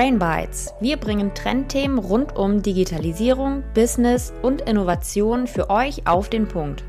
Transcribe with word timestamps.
Brain 0.00 0.18
Bites. 0.18 0.72
Wir 0.80 0.96
bringen 0.96 1.34
Trendthemen 1.34 1.98
rund 1.98 2.34
um 2.34 2.62
Digitalisierung, 2.62 3.62
Business 3.74 4.32
und 4.40 4.62
Innovation 4.62 5.46
für 5.46 5.68
euch 5.68 6.06
auf 6.06 6.30
den 6.30 6.48
Punkt. 6.48 6.84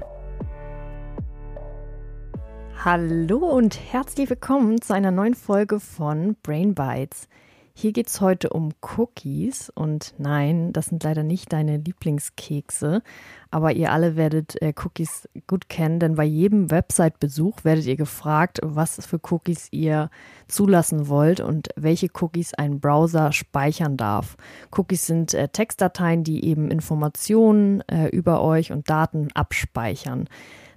Hallo 2.86 3.40
und 3.40 3.78
herzlich 3.92 4.30
willkommen 4.30 4.82
zu 4.82 4.94
einer 4.94 5.12
neuen 5.12 5.36
Folge 5.36 5.82
von 5.82 6.38
Brain 6.42 6.74
Bites. 6.74 7.28
Hier 7.74 7.94
geht 7.94 8.08
es 8.08 8.22
heute 8.22 8.50
um 8.50 8.72
Cookies. 8.98 9.70
Und 9.70 10.14
nein, 10.18 10.74
das 10.74 10.88
sind 10.88 11.04
leider 11.04 11.24
nicht 11.24 11.54
deine 11.54 11.78
Lieblingskekse, 11.78 13.02
aber 13.50 13.74
ihr 13.74 13.92
alle 13.92 14.16
werdet 14.16 14.62
äh, 14.62 14.74
Cookies 14.84 15.28
gut 15.48 15.70
kennen, 15.70 16.00
denn 16.00 16.16
bei 16.16 16.24
jedem 16.24 16.70
Website-Besuch 16.72 17.64
werdet 17.64 17.86
ihr 17.86 17.96
gefragt, 17.96 18.60
was 18.64 19.06
für 19.06 19.20
Cookies 19.30 19.68
ihr 19.72 20.10
zulassen 20.48 21.08
wollt 21.08 21.40
und 21.40 21.70
welche 21.76 22.10
Cookies 22.20 22.54
ein 22.54 22.80
Browser 22.80 23.32
speichern 23.32 23.98
darf. 23.98 24.38
Cookies 24.76 25.08
sind 25.08 25.34
äh, 25.34 25.48
Textdateien, 25.48 26.24
die 26.24 26.46
eben 26.46 26.72
Informationen 26.72 27.82
äh, 27.88 28.08
über 28.08 28.42
euch 28.42 28.72
und 28.72 28.90
Daten 28.90 29.30
abspeichern 29.34 30.28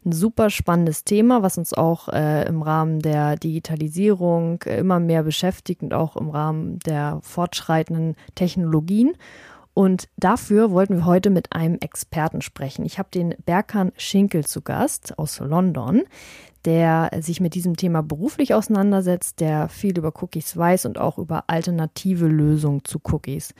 ein 0.04 0.12
super 0.12 0.50
spannendes 0.50 1.04
Thema, 1.04 1.42
was 1.42 1.58
uns 1.58 1.72
auch 1.72 2.08
äh, 2.08 2.46
im 2.46 2.62
Rahmen 2.62 3.00
der 3.00 3.36
Digitalisierung 3.36 4.62
äh, 4.62 4.78
immer 4.78 5.00
mehr 5.00 5.22
beschäftigt 5.22 5.82
und 5.82 5.94
auch 5.94 6.16
im 6.16 6.30
Rahmen 6.30 6.78
der 6.80 7.20
fortschreitenden 7.22 8.16
Technologien. 8.34 9.16
Und 9.74 10.08
dafür 10.16 10.70
wollten 10.70 10.98
wir 10.98 11.04
heute 11.04 11.30
mit 11.30 11.52
einem 11.52 11.78
Experten 11.80 12.42
sprechen. 12.42 12.84
Ich 12.84 12.98
habe 12.98 13.08
den 13.12 13.34
Berkan 13.44 13.92
Schinkel 13.96 14.44
zu 14.44 14.62
Gast 14.62 15.18
aus 15.18 15.40
London, 15.40 16.02
der 16.64 17.10
sich 17.20 17.40
mit 17.40 17.54
diesem 17.54 17.76
Thema 17.76 18.02
beruflich 18.02 18.54
auseinandersetzt, 18.54 19.40
der 19.40 19.68
viel 19.68 19.98
über 19.98 20.12
Cookies 20.22 20.56
weiß 20.56 20.86
und 20.86 20.98
auch 20.98 21.18
über 21.18 21.44
alternative 21.48 22.26
Lösungen 22.26 22.84
zu 22.84 23.00
Cookies. 23.10 23.52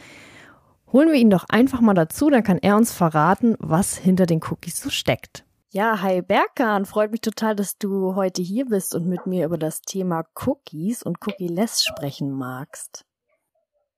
Holen 0.93 1.09
wir 1.09 1.19
ihn 1.19 1.31
doch 1.31 1.47
einfach 1.49 1.81
mal 1.81 1.95
dazu, 1.95 2.31
dann 2.31 2.45
kann 2.45 2.59
er 2.59 2.77
uns 2.77 2.93
verraten, 2.93 3.57
was 3.59 3.97
hinter 3.97 4.27
den 4.27 4.41
Cookies 4.49 4.81
so 4.81 4.91
steckt. 4.91 5.45
Ja, 5.77 6.01
hi 6.03 6.23
Berkan, 6.23 6.85
freut 6.85 7.11
mich 7.11 7.21
total, 7.21 7.57
dass 7.57 7.79
du 7.79 8.15
heute 8.15 8.43
hier 8.43 8.67
bist 8.67 8.95
und 8.95 9.09
mit 9.09 9.27
mir 9.27 9.45
über 9.45 9.59
das 9.59 9.81
Thema 9.81 10.25
Cookies 10.47 11.03
und 11.03 11.19
Cookie-less 11.27 11.83
sprechen 11.83 12.31
magst. 12.31 13.05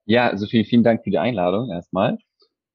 Ja, 0.06 0.34
vielen, 0.38 0.64
vielen 0.64 0.82
Dank 0.82 1.04
für 1.04 1.10
die 1.10 1.18
Einladung 1.18 1.68
erstmal. 1.68 2.16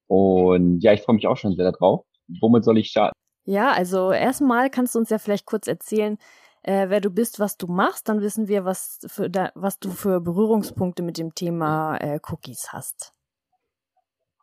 Und 0.05 0.81
ja, 0.81 0.93
ich 0.93 1.01
freue 1.01 1.15
mich 1.15 1.25
auch 1.25 1.37
schon 1.37 1.55
sehr 1.55 1.71
darauf. 1.71 2.05
Womit 2.41 2.63
soll 2.63 2.77
ich 2.77 2.91
starten? 2.91 3.15
Ja, 3.43 3.71
also 3.71 4.11
erstmal 4.11 4.69
kannst 4.69 4.93
du 4.93 4.99
uns 4.99 5.09
ja 5.09 5.17
vielleicht 5.17 5.47
kurz 5.47 5.65
erzählen, 5.65 6.19
äh, 6.61 6.89
wer 6.89 7.01
du 7.01 7.09
bist, 7.09 7.39
was 7.39 7.57
du 7.57 7.65
machst, 7.65 8.07
dann 8.07 8.21
wissen 8.21 8.47
wir, 8.47 8.65
was, 8.65 8.99
für 9.07 9.31
da, 9.31 9.51
was 9.55 9.79
du 9.79 9.89
für 9.89 10.21
Berührungspunkte 10.21 11.01
mit 11.01 11.17
dem 11.17 11.33
Thema 11.33 11.97
äh, 11.97 12.19
Cookies 12.29 12.67
hast. 12.71 13.15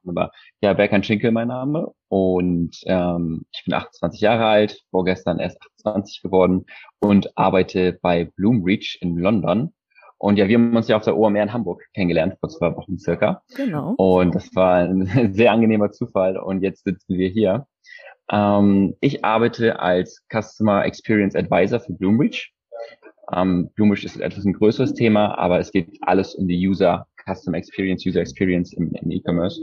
Aber 0.08 0.30
ja, 0.60 0.72
Berkan 0.72 1.02
Schinkel 1.02 1.30
mein 1.30 1.48
Name 1.48 1.92
und 2.08 2.76
ähm, 2.86 3.44
ich 3.52 3.64
bin 3.64 3.74
28 3.74 4.20
Jahre 4.20 4.46
alt, 4.46 4.82
vorgestern 4.90 5.38
erst 5.38 5.58
28 5.84 6.22
geworden 6.22 6.66
und 7.00 7.36
arbeite 7.36 7.98
bei 8.00 8.24
Bloomreach 8.36 8.98
in 9.00 9.16
London. 9.16 9.72
Und 10.18 10.36
ja, 10.36 10.48
wir 10.48 10.58
haben 10.58 10.76
uns 10.76 10.88
ja 10.88 10.96
auf 10.96 11.04
der 11.04 11.16
OMR 11.16 11.42
in 11.42 11.52
Hamburg 11.52 11.84
kennengelernt, 11.94 12.36
vor 12.40 12.48
zwei 12.48 12.74
Wochen 12.74 12.98
circa. 12.98 13.42
Genau. 13.54 13.94
Und 13.96 14.34
das 14.34 14.54
war 14.54 14.78
ein 14.78 15.06
sehr 15.32 15.52
angenehmer 15.52 15.92
Zufall 15.92 16.36
und 16.36 16.62
jetzt 16.62 16.84
sitzen 16.84 17.16
wir 17.16 17.28
hier. 17.28 17.66
Ähm, 18.30 18.94
ich 19.00 19.24
arbeite 19.24 19.78
als 19.78 20.24
Customer 20.28 20.84
Experience 20.84 21.36
Advisor 21.36 21.80
für 21.80 21.92
Bloomreach. 21.92 22.52
Ähm, 23.32 23.70
Bloomreach 23.74 24.04
ist 24.04 24.20
etwas 24.20 24.44
ein 24.44 24.54
größeres 24.54 24.94
Thema, 24.94 25.38
aber 25.38 25.60
es 25.60 25.70
geht 25.70 25.98
alles 26.00 26.34
um 26.34 26.48
die 26.48 26.66
User 26.66 27.06
Custom 27.28 27.54
Experience, 27.54 28.06
User 28.06 28.20
Experience 28.20 28.72
im, 28.72 28.92
im 28.94 29.10
E-Commerce. 29.10 29.60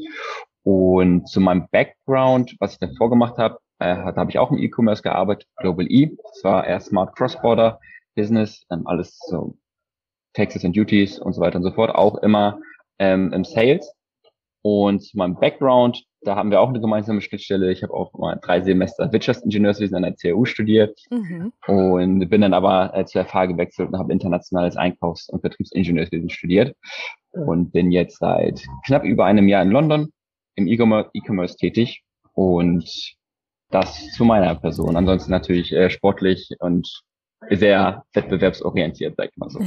Und 0.64 1.28
zu 1.30 1.40
meinem 1.42 1.68
Background, 1.72 2.56
was 2.60 2.74
ich 2.74 2.80
davor 2.80 3.10
gemacht 3.10 3.38
habe, 3.38 3.60
äh, 3.80 3.96
da 3.96 4.16
habe 4.16 4.32
ich 4.32 4.40
auch 4.40 4.52
im 4.52 4.58
E-Commerce 4.58 5.04
gearbeitet, 5.04 5.48
Global 5.58 5.86
E. 5.90 6.12
Das 6.24 6.44
war 6.44 6.66
eher 6.66 6.80
Smart 6.80 7.16
Cross-Border 7.16 7.80
Business, 8.16 8.66
ähm, 8.72 8.88
alles 8.88 9.18
so 9.28 9.58
Taxes 10.34 10.66
and 10.66 10.76
Duties 10.76 11.20
und 11.20 11.34
so 11.34 11.42
weiter 11.42 11.58
und 11.58 11.64
so 11.64 11.72
fort, 11.72 11.94
auch 11.94 12.18
immer 12.18 12.60
ähm, 13.00 13.34
im 13.34 13.44
Sales. 13.44 13.94
Und 14.62 15.04
zu 15.04 15.18
meinem 15.18 15.36
Background, 15.36 16.04
da 16.22 16.36
haben 16.36 16.50
wir 16.50 16.60
auch 16.60 16.70
eine 16.70 16.82
gemeinsame 16.82 17.22
Schnittstelle. 17.22 17.72
Ich 17.72 17.84
habe 17.84 17.94
auch 17.94 18.12
mal 18.14 18.40
drei 18.42 18.62
Semester 18.62 19.14
Wirtschaftsingenieurswesen 19.14 19.96
an 19.96 20.02
der 20.02 20.16
CAU 20.16 20.46
studiert 20.46 21.00
mhm. 21.12 21.54
und 21.68 22.28
bin 22.30 22.42
dann 22.42 22.56
aber 22.56 22.92
äh, 22.96 23.06
zur 23.06 23.26
FH 23.26 23.46
gewechselt 23.46 23.90
und 23.90 24.00
habe 24.00 24.12
internationales 24.12 24.76
Einkaufs- 24.76 25.30
und 25.30 25.42
Vertriebsingenieurswesen 25.42 26.32
studiert 26.32 26.76
und 27.36 27.72
bin 27.72 27.92
jetzt 27.92 28.20
seit 28.20 28.62
knapp 28.86 29.04
über 29.04 29.26
einem 29.26 29.48
Jahr 29.48 29.64
in 29.64 29.72
London 29.72 30.12
im 30.56 30.68
E-Commerce 30.68 31.58
tätig 31.58 32.04
und 32.34 33.16
das 33.70 34.12
zu 34.12 34.26
meiner 34.26 34.56
Person. 34.56 34.96
Ansonsten 34.96 35.32
natürlich 35.32 35.72
äh, 35.74 35.90
sportlich 35.90 36.50
und 36.60 37.04
sehr 37.50 38.04
wettbewerbsorientiert, 38.14 39.16
sag 39.18 39.30
ich 39.32 39.38
mal 39.38 39.50
so. 39.50 39.60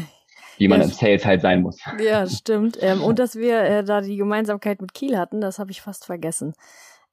Wie 0.56 0.66
man 0.66 0.80
ja, 0.80 0.86
im 0.86 0.90
Sales 0.90 1.24
halt 1.24 1.40
sein 1.40 1.62
muss. 1.62 1.78
Ja, 2.00 2.26
stimmt. 2.26 2.78
Ähm, 2.80 3.02
und 3.02 3.20
dass 3.20 3.36
wir 3.36 3.60
äh, 3.60 3.84
da 3.84 4.00
die 4.00 4.16
Gemeinsamkeit 4.16 4.80
mit 4.80 4.92
Kiel 4.92 5.16
hatten, 5.16 5.40
das 5.40 5.60
habe 5.60 5.70
ich 5.70 5.80
fast 5.80 6.06
vergessen. 6.06 6.54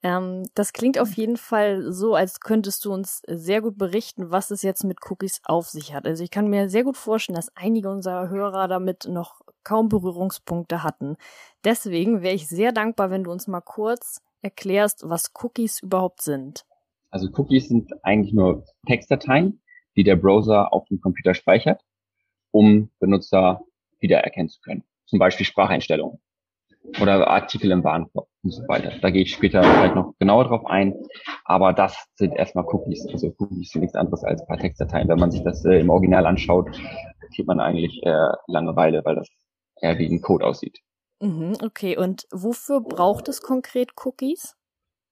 Ähm, 0.05 0.43
das 0.53 0.71
klingt 0.71 0.99
auf 0.99 1.13
jeden 1.13 1.35
Fall 1.35 1.91
so, 1.91 2.13
als 2.13 2.39
könntest 2.39 2.85
du 2.85 2.93
uns 2.93 3.23
sehr 3.25 3.61
gut 3.61 3.79
berichten, 3.79 4.29
was 4.29 4.51
es 4.51 4.61
jetzt 4.61 4.83
mit 4.83 4.99
Cookies 5.09 5.41
auf 5.45 5.67
sich 5.67 5.95
hat. 5.95 6.05
Also 6.05 6.23
ich 6.23 6.29
kann 6.29 6.47
mir 6.47 6.69
sehr 6.69 6.83
gut 6.83 6.95
vorstellen, 6.95 7.37
dass 7.37 7.49
einige 7.55 7.89
unserer 7.89 8.29
Hörer 8.29 8.67
damit 8.67 9.07
noch 9.07 9.41
kaum 9.63 9.89
Berührungspunkte 9.89 10.83
hatten. 10.83 11.17
Deswegen 11.63 12.21
wäre 12.21 12.35
ich 12.35 12.47
sehr 12.47 12.71
dankbar, 12.71 13.09
wenn 13.09 13.23
du 13.23 13.31
uns 13.31 13.47
mal 13.47 13.61
kurz 13.61 14.21
erklärst, 14.43 15.09
was 15.09 15.31
Cookies 15.41 15.81
überhaupt 15.81 16.21
sind. 16.21 16.67
Also 17.09 17.27
Cookies 17.35 17.69
sind 17.69 17.91
eigentlich 18.03 18.31
nur 18.35 18.63
Textdateien, 18.85 19.59
die 19.95 20.03
der 20.03 20.17
Browser 20.17 20.71
auf 20.71 20.85
dem 20.85 21.01
Computer 21.01 21.33
speichert, 21.33 21.81
um 22.51 22.91
Benutzer 22.99 23.61
wiedererkennen 23.97 24.49
zu 24.49 24.61
können. 24.61 24.83
Zum 25.07 25.17
Beispiel 25.17 25.47
Spracheinstellungen 25.47 26.19
oder 27.01 27.27
Artikel 27.27 27.71
im 27.71 27.83
Warenkorb 27.83 28.27
und 28.43 28.51
so 28.51 28.63
weiter. 28.67 28.91
Da 29.01 29.09
gehe 29.09 29.23
ich 29.23 29.33
später 29.33 29.63
vielleicht 29.63 29.95
noch 29.95 30.13
genauer 30.19 30.45
drauf 30.45 30.65
ein. 30.65 30.93
Aber 31.43 31.73
das 31.73 32.07
sind 32.15 32.33
erstmal 32.33 32.65
Cookies. 32.65 33.05
Also 33.11 33.33
Cookies 33.37 33.71
sind 33.71 33.81
nichts 33.81 33.95
anderes 33.95 34.23
als 34.23 34.41
ein 34.41 34.47
paar 34.47 34.59
Textdateien. 34.59 35.07
Wenn 35.07 35.19
man 35.19 35.31
sich 35.31 35.43
das 35.43 35.63
äh, 35.65 35.79
im 35.79 35.89
Original 35.89 36.25
anschaut, 36.25 36.69
kriegt 37.33 37.47
man 37.47 37.59
eigentlich 37.59 38.01
äh, 38.03 38.29
Langeweile, 38.47 39.03
weil 39.03 39.15
das 39.15 39.27
eher 39.81 39.97
wie 39.97 40.07
ein 40.07 40.21
Code 40.21 40.45
aussieht. 40.45 40.79
Mhm, 41.21 41.57
okay, 41.63 41.97
und 41.97 42.25
wofür 42.31 42.81
braucht 42.81 43.27
es 43.29 43.41
konkret 43.41 43.91
Cookies? 44.03 44.55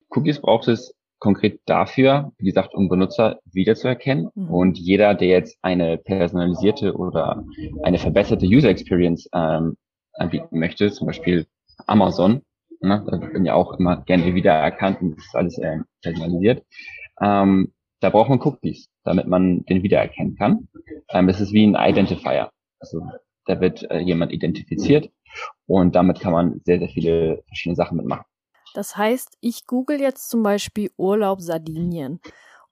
Cookies 0.09 0.41
braucht 0.41 0.67
es 0.67 0.93
konkret 1.19 1.61
dafür, 1.65 2.33
wie 2.37 2.47
gesagt, 2.47 2.75
um 2.75 2.89
Benutzer 2.89 3.39
wiederzuerkennen. 3.45 4.29
Mhm. 4.35 4.49
Und 4.49 4.77
jeder, 4.77 5.15
der 5.15 5.29
jetzt 5.29 5.57
eine 5.61 5.97
personalisierte 5.97 6.93
oder 6.95 7.45
eine 7.83 7.97
verbesserte 7.97 8.45
User 8.45 8.69
Experience 8.69 9.29
ähm, 9.33 9.77
anbieten 10.13 10.59
möchte, 10.59 10.91
zum 10.91 11.07
Beispiel 11.07 11.47
Amazon, 11.87 12.41
ne, 12.79 13.03
da 13.05 13.21
wird 13.21 13.45
ja 13.45 13.53
auch 13.53 13.73
immer 13.79 14.03
gerne 14.03 14.33
wiedererkannt 14.33 15.01
und 15.01 15.17
das 15.17 15.25
ist 15.25 15.35
alles 15.35 15.57
äh, 15.57 15.79
personalisiert. 16.01 16.65
Ähm, 17.21 17.73
da 17.99 18.09
braucht 18.09 18.29
man 18.29 18.41
Cookies, 18.41 18.89
damit 19.03 19.27
man 19.27 19.63
den 19.65 19.83
wiedererkennen 19.83 20.35
kann. 20.35 20.67
Ähm, 21.09 21.27
das 21.27 21.39
ist 21.39 21.53
wie 21.53 21.65
ein 21.65 21.75
Identifier. 21.75 22.49
Also 22.79 23.01
da 23.45 23.59
wird 23.61 23.89
äh, 23.89 23.99
jemand 23.99 24.31
identifiziert 24.31 25.09
und 25.67 25.95
damit 25.95 26.19
kann 26.19 26.33
man 26.33 26.61
sehr, 26.65 26.79
sehr 26.79 26.89
viele 26.89 27.43
verschiedene 27.47 27.75
Sachen 27.75 27.97
mitmachen. 27.97 28.25
Das 28.73 28.97
heißt, 28.97 29.37
ich 29.39 29.67
google 29.67 30.01
jetzt 30.01 30.29
zum 30.29 30.43
Beispiel 30.43 30.89
Urlaub 30.97 31.41
Sardinien 31.41 32.19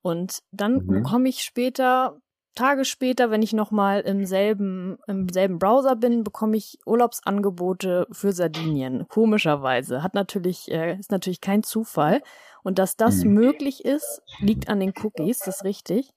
und 0.01 0.39
dann 0.51 0.85
mhm. 0.85 0.87
bekomme 0.87 1.29
ich 1.29 1.41
später, 1.43 2.17
Tage 2.55 2.83
später, 2.83 3.31
wenn 3.31 3.41
ich 3.41 3.53
nochmal 3.53 4.01
im 4.01 4.25
selben, 4.25 4.97
im 5.07 5.29
selben 5.29 5.57
Browser 5.57 5.95
bin, 5.95 6.23
bekomme 6.23 6.57
ich 6.57 6.79
Urlaubsangebote 6.85 8.07
für 8.11 8.33
Sardinien. 8.33 9.07
Komischerweise. 9.07 10.03
Hat 10.03 10.13
natürlich, 10.13 10.69
äh, 10.69 10.97
ist 10.97 11.11
natürlich 11.11 11.41
kein 11.41 11.63
Zufall. 11.63 12.21
Und 12.63 12.77
dass 12.77 12.97
das 12.97 13.23
mhm. 13.23 13.33
möglich 13.33 13.85
ist, 13.85 14.21
liegt 14.39 14.69
an 14.69 14.79
den 14.79 14.93
Cookies, 15.01 15.39
das 15.39 15.57
ist 15.57 15.63
richtig? 15.63 16.13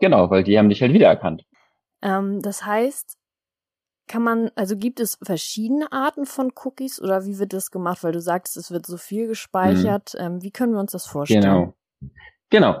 Genau, 0.00 0.30
weil 0.30 0.44
die 0.44 0.58
haben 0.58 0.68
dich 0.68 0.82
halt 0.82 0.92
wiedererkannt. 0.92 1.44
Ähm, 2.02 2.40
das 2.42 2.64
heißt, 2.64 3.16
kann 4.06 4.22
man, 4.22 4.50
also 4.54 4.76
gibt 4.76 5.00
es 5.00 5.18
verschiedene 5.22 5.92
Arten 5.92 6.26
von 6.26 6.52
Cookies 6.64 7.00
oder 7.00 7.26
wie 7.26 7.38
wird 7.38 7.52
das 7.52 7.70
gemacht? 7.70 8.02
Weil 8.02 8.12
du 8.12 8.20
sagst, 8.20 8.56
es 8.56 8.70
wird 8.70 8.86
so 8.86 8.96
viel 8.96 9.26
gespeichert. 9.26 10.14
Mhm. 10.14 10.20
Ähm, 10.20 10.42
wie 10.42 10.50
können 10.50 10.72
wir 10.72 10.80
uns 10.80 10.92
das 10.92 11.06
vorstellen? 11.06 11.42
Genau. 11.42 11.74
Genau. 12.50 12.80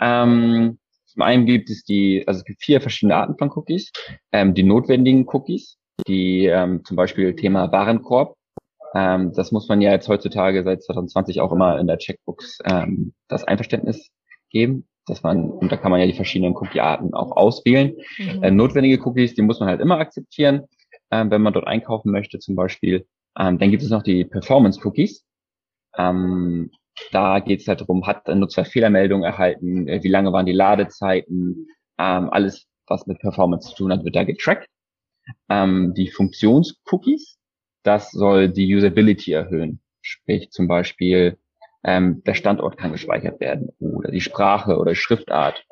Ähm, 0.00 0.78
zum 1.18 1.24
einen 1.24 1.46
gibt 1.46 1.68
es 1.68 1.82
die, 1.82 2.22
also 2.28 2.38
es 2.38 2.44
gibt 2.44 2.62
vier 2.62 2.80
verschiedene 2.80 3.16
Arten 3.16 3.36
von 3.36 3.50
Cookies. 3.50 3.90
Ähm, 4.30 4.54
die 4.54 4.62
notwendigen 4.62 5.26
Cookies, 5.26 5.76
die 6.06 6.46
ähm, 6.46 6.84
zum 6.84 6.96
Beispiel 6.96 7.34
Thema 7.34 7.72
Warenkorb. 7.72 8.36
Ähm, 8.94 9.32
das 9.34 9.50
muss 9.50 9.68
man 9.68 9.80
ja 9.80 9.90
jetzt 9.90 10.08
heutzutage 10.08 10.62
seit 10.62 10.80
2020 10.84 11.40
auch 11.40 11.50
immer 11.50 11.80
in 11.80 11.88
der 11.88 11.98
Checkbox 11.98 12.60
ähm, 12.64 13.14
das 13.26 13.42
Einverständnis 13.42 14.10
geben 14.50 14.86
dass 15.06 15.22
man, 15.22 15.50
und 15.50 15.72
da 15.72 15.78
kann 15.78 15.90
man 15.90 16.00
ja 16.00 16.06
die 16.06 16.12
verschiedenen 16.12 16.54
Cookie-Arten 16.54 17.14
auch 17.14 17.32
auswählen. 17.34 17.96
Mhm. 18.18 18.42
Äh, 18.42 18.50
notwendige 18.50 19.02
Cookies, 19.06 19.34
die 19.34 19.40
muss 19.40 19.58
man 19.58 19.70
halt 19.70 19.80
immer 19.80 19.98
akzeptieren. 19.98 20.64
ähm, 21.10 21.30
wenn 21.30 21.40
man 21.40 21.54
dort 21.54 21.66
einkaufen 21.66 22.12
möchte 22.12 22.38
zum 22.40 22.54
Beispiel. 22.56 23.06
Ähm, 23.38 23.58
dann 23.58 23.70
gibt 23.70 23.82
es 23.82 23.88
noch 23.88 24.02
die 24.02 24.26
Performance 24.26 24.78
Cookies. 24.84 25.24
Ähm, 25.96 26.70
da 27.12 27.40
geht 27.40 27.60
es 27.60 27.68
halt 27.68 27.80
darum, 27.80 28.06
hat 28.06 28.28
ein 28.28 28.40
Nutzer 28.40 28.64
Fehlermeldungen 28.64 29.24
erhalten, 29.24 29.88
äh, 29.88 30.02
wie 30.02 30.08
lange 30.08 30.32
waren 30.32 30.46
die 30.46 30.52
Ladezeiten, 30.52 31.68
ähm, 31.98 32.30
alles, 32.30 32.66
was 32.86 33.06
mit 33.06 33.18
Performance 33.20 33.70
zu 33.70 33.76
tun 33.76 33.92
hat, 33.92 34.04
wird 34.04 34.16
da 34.16 34.24
getrackt. 34.24 34.68
Ähm, 35.48 35.94
die 35.94 36.10
Funktions-Cookies, 36.10 37.38
das 37.82 38.10
soll 38.10 38.48
die 38.48 38.74
Usability 38.74 39.32
erhöhen. 39.32 39.80
Sprich 40.00 40.50
zum 40.50 40.68
Beispiel, 40.68 41.38
ähm, 41.84 42.22
der 42.24 42.34
Standort 42.34 42.76
kann 42.76 42.92
gespeichert 42.92 43.40
werden 43.40 43.70
oder 43.80 44.10
die 44.10 44.20
Sprache 44.20 44.78
oder 44.78 44.94
Schriftart. 44.94 45.64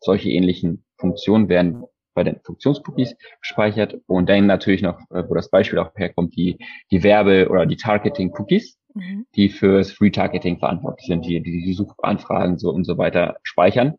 Solche 0.00 0.30
ähnlichen 0.30 0.84
Funktionen 0.98 1.48
werden 1.48 1.84
bei 2.14 2.24
den 2.24 2.40
Funktionscookies 2.44 3.16
gespeichert 3.40 3.96
und 4.06 4.28
dann 4.28 4.46
natürlich 4.46 4.82
noch, 4.82 4.98
äh, 5.10 5.24
wo 5.28 5.34
das 5.34 5.50
Beispiel 5.50 5.78
auch 5.78 5.94
herkommt, 5.94 6.36
die, 6.36 6.58
die 6.90 7.02
Werbe- 7.02 7.48
oder 7.48 7.66
die 7.66 7.76
Targeting-Cookies, 7.76 8.78
mhm. 8.94 9.26
die 9.34 9.48
fürs 9.48 10.00
Retargeting 10.00 10.58
verantwortlich 10.58 11.06
sind, 11.06 11.24
die, 11.26 11.42
die 11.42 11.64
die 11.64 11.72
Suchanfragen 11.72 12.58
so 12.58 12.70
und 12.70 12.84
so 12.84 12.98
weiter 12.98 13.36
speichern. 13.42 13.94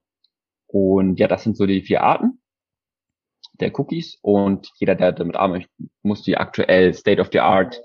Und 0.68 1.20
ja, 1.20 1.28
das 1.28 1.44
sind 1.44 1.56
so 1.58 1.66
die 1.66 1.82
vier 1.82 2.02
Arten 2.02 2.40
der 3.60 3.78
Cookies 3.78 4.18
und 4.22 4.72
jeder, 4.76 4.96
der 4.96 5.12
damit 5.12 5.36
arbeitet, 5.36 5.70
muss 6.02 6.24
die 6.24 6.38
aktuell 6.38 6.94
State 6.94 7.22
of 7.22 7.30
the 7.32 7.40
Art, 7.40 7.80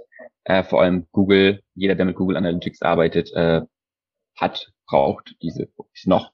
äh, 0.45 0.63
vor 0.63 0.81
allem 0.81 1.07
Google, 1.13 1.63
jeder, 1.75 1.95
der 1.95 2.07
mit 2.07 2.17
Google 2.17 2.37
Analytics 2.37 2.83
arbeitet, 2.83 3.33
äh, 3.35 3.63
hat, 4.37 4.73
braucht 4.87 5.37
diese 5.43 5.69
Cookies 5.77 6.07
noch. 6.07 6.33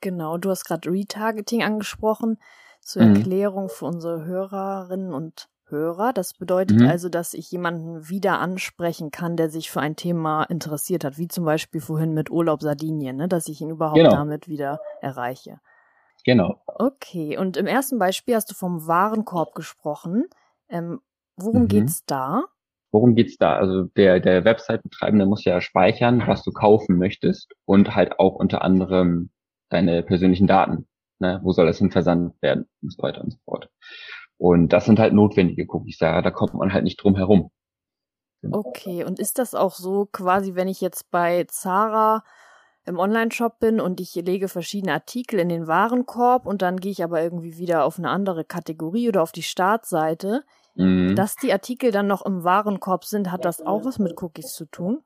Genau, 0.00 0.38
du 0.38 0.50
hast 0.50 0.64
gerade 0.64 0.90
Retargeting 0.90 1.62
angesprochen. 1.62 2.38
Zur 2.80 3.02
mhm. 3.02 3.16
Erklärung 3.16 3.68
für 3.70 3.86
unsere 3.86 4.26
Hörerinnen 4.26 5.14
und 5.14 5.48
Hörer. 5.68 6.12
Das 6.12 6.34
bedeutet 6.34 6.80
mhm. 6.80 6.88
also, 6.88 7.08
dass 7.08 7.34
ich 7.34 7.50
jemanden 7.50 8.08
wieder 8.08 8.38
ansprechen 8.40 9.10
kann, 9.10 9.36
der 9.36 9.48
sich 9.48 9.70
für 9.70 9.80
ein 9.80 9.96
Thema 9.96 10.44
interessiert 10.44 11.04
hat, 11.04 11.18
wie 11.18 11.28
zum 11.28 11.44
Beispiel 11.44 11.80
vorhin 11.80 12.14
mit 12.14 12.30
Urlaub 12.30 12.62
Sardinien, 12.62 13.16
ne? 13.16 13.28
dass 13.28 13.48
ich 13.48 13.60
ihn 13.60 13.70
überhaupt 13.70 13.98
genau. 13.98 14.10
damit 14.10 14.48
wieder 14.48 14.80
erreiche. 15.00 15.58
Genau. 16.24 16.62
Okay, 16.66 17.36
und 17.36 17.56
im 17.56 17.66
ersten 17.66 17.98
Beispiel 17.98 18.34
hast 18.34 18.50
du 18.50 18.54
vom 18.54 18.86
Warenkorb 18.86 19.54
gesprochen. 19.54 20.24
Ähm, 20.68 21.00
worum 21.36 21.62
mhm. 21.62 21.68
geht's 21.68 22.04
da? 22.06 22.44
Worum 22.92 23.14
geht's 23.14 23.36
da? 23.36 23.56
Also 23.56 23.84
der, 23.96 24.20
der 24.20 24.44
Website-Betreibende 24.44 25.26
muss 25.26 25.44
ja 25.44 25.60
speichern, 25.60 26.22
was 26.26 26.42
du 26.42 26.52
kaufen 26.52 26.96
möchtest 26.96 27.52
und 27.64 27.94
halt 27.94 28.18
auch 28.18 28.34
unter 28.34 28.62
anderem 28.62 29.30
deine 29.68 30.02
persönlichen 30.02 30.46
Daten 30.46 30.86
Ne? 31.20 31.40
Wo 31.42 31.52
soll 31.52 31.66
das 31.66 31.78
hin 31.78 31.90
versandt 31.90 32.40
werden 32.42 32.66
und 32.82 32.92
so 32.92 33.02
weiter 33.02 33.22
und 33.22 33.32
so 33.32 33.38
fort. 33.44 33.70
Und 34.38 34.72
das 34.72 34.84
sind 34.84 34.98
halt 34.98 35.14
notwendige 35.14 35.66
Cookies, 35.68 35.98
da, 35.98 36.20
da 36.22 36.30
kommt 36.30 36.54
man 36.54 36.72
halt 36.72 36.84
nicht 36.84 37.02
drum 37.02 37.16
herum. 37.16 37.50
Okay, 38.50 39.04
und 39.04 39.18
ist 39.18 39.38
das 39.38 39.54
auch 39.54 39.74
so 39.74 40.06
quasi, 40.06 40.54
wenn 40.54 40.68
ich 40.68 40.80
jetzt 40.80 41.10
bei 41.10 41.44
Zara 41.48 42.22
im 42.84 42.98
Online-Shop 42.98 43.58
bin 43.58 43.80
und 43.80 44.00
ich 44.00 44.14
lege 44.14 44.48
verschiedene 44.48 44.92
Artikel 44.92 45.40
in 45.40 45.48
den 45.48 45.66
Warenkorb 45.66 46.46
und 46.46 46.60
dann 46.60 46.78
gehe 46.78 46.92
ich 46.92 47.02
aber 47.02 47.22
irgendwie 47.22 47.56
wieder 47.56 47.84
auf 47.84 47.98
eine 47.98 48.10
andere 48.10 48.44
Kategorie 48.44 49.08
oder 49.08 49.22
auf 49.22 49.32
die 49.32 49.42
Startseite, 49.42 50.44
mhm. 50.74 51.14
dass 51.16 51.36
die 51.36 51.52
Artikel 51.52 51.92
dann 51.92 52.06
noch 52.06 52.26
im 52.26 52.44
Warenkorb 52.44 53.04
sind, 53.04 53.32
hat 53.32 53.44
das 53.44 53.62
auch 53.62 53.84
was 53.84 53.98
mit 53.98 54.20
Cookies 54.22 54.52
zu 54.52 54.66
tun? 54.66 55.02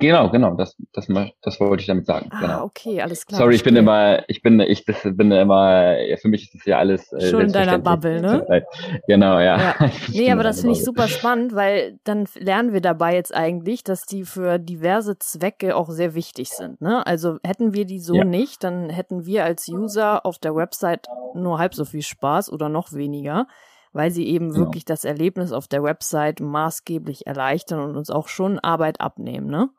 Genau, 0.00 0.30
genau, 0.30 0.54
das, 0.54 0.76
das, 0.94 1.06
das 1.42 1.60
wollte 1.60 1.82
ich 1.82 1.86
damit 1.86 2.06
sagen. 2.06 2.28
Ah, 2.30 2.40
genau. 2.40 2.64
okay, 2.64 3.02
alles 3.02 3.26
klar. 3.26 3.38
Sorry, 3.38 3.54
ich 3.54 3.62
bin 3.62 3.76
immer, 3.76 4.26
ich 4.28 4.40
bin, 4.40 4.58
ich 4.60 4.86
das 4.86 5.02
bin 5.04 5.30
immer, 5.30 5.98
ja, 5.98 6.16
für 6.16 6.28
mich 6.28 6.44
ist 6.44 6.54
das 6.54 6.64
ja 6.64 6.78
alles. 6.78 7.12
Äh, 7.12 7.28
Schon 7.28 7.42
in 7.42 7.52
deiner 7.52 7.78
Bubble, 7.78 8.22
ne? 8.22 8.64
Genau, 9.06 9.38
ja. 9.38 9.58
ja. 9.58 9.74
nee, 10.12 10.32
aber 10.32 10.42
das 10.42 10.62
finde 10.62 10.76
ich 10.76 10.84
super 10.84 11.06
spannend, 11.06 11.54
weil 11.54 11.98
dann 12.04 12.26
lernen 12.34 12.72
wir 12.72 12.80
dabei 12.80 13.14
jetzt 13.14 13.34
eigentlich, 13.34 13.84
dass 13.84 14.06
die 14.06 14.24
für 14.24 14.58
diverse 14.58 15.18
Zwecke 15.18 15.76
auch 15.76 15.90
sehr 15.90 16.14
wichtig 16.14 16.48
sind. 16.48 16.80
Ne? 16.80 17.06
Also 17.06 17.36
hätten 17.44 17.74
wir 17.74 17.84
die 17.84 18.00
so 18.00 18.14
ja. 18.14 18.24
nicht, 18.24 18.64
dann 18.64 18.88
hätten 18.88 19.26
wir 19.26 19.44
als 19.44 19.68
User 19.68 20.24
auf 20.24 20.38
der 20.38 20.54
Website 20.54 21.08
nur 21.34 21.58
halb 21.58 21.74
so 21.74 21.84
viel 21.84 22.02
Spaß 22.02 22.50
oder 22.50 22.70
noch 22.70 22.94
weniger 22.94 23.46
weil 23.92 24.10
sie 24.10 24.26
eben 24.26 24.50
genau. 24.50 24.66
wirklich 24.66 24.84
das 24.84 25.04
Erlebnis 25.04 25.52
auf 25.52 25.68
der 25.68 25.82
Website 25.82 26.40
maßgeblich 26.40 27.26
erleichtern 27.26 27.80
und 27.80 27.96
uns 27.96 28.10
auch 28.10 28.28
schon 28.28 28.58
Arbeit 28.58 29.00
abnehmen, 29.00 29.48
ne? 29.48 29.70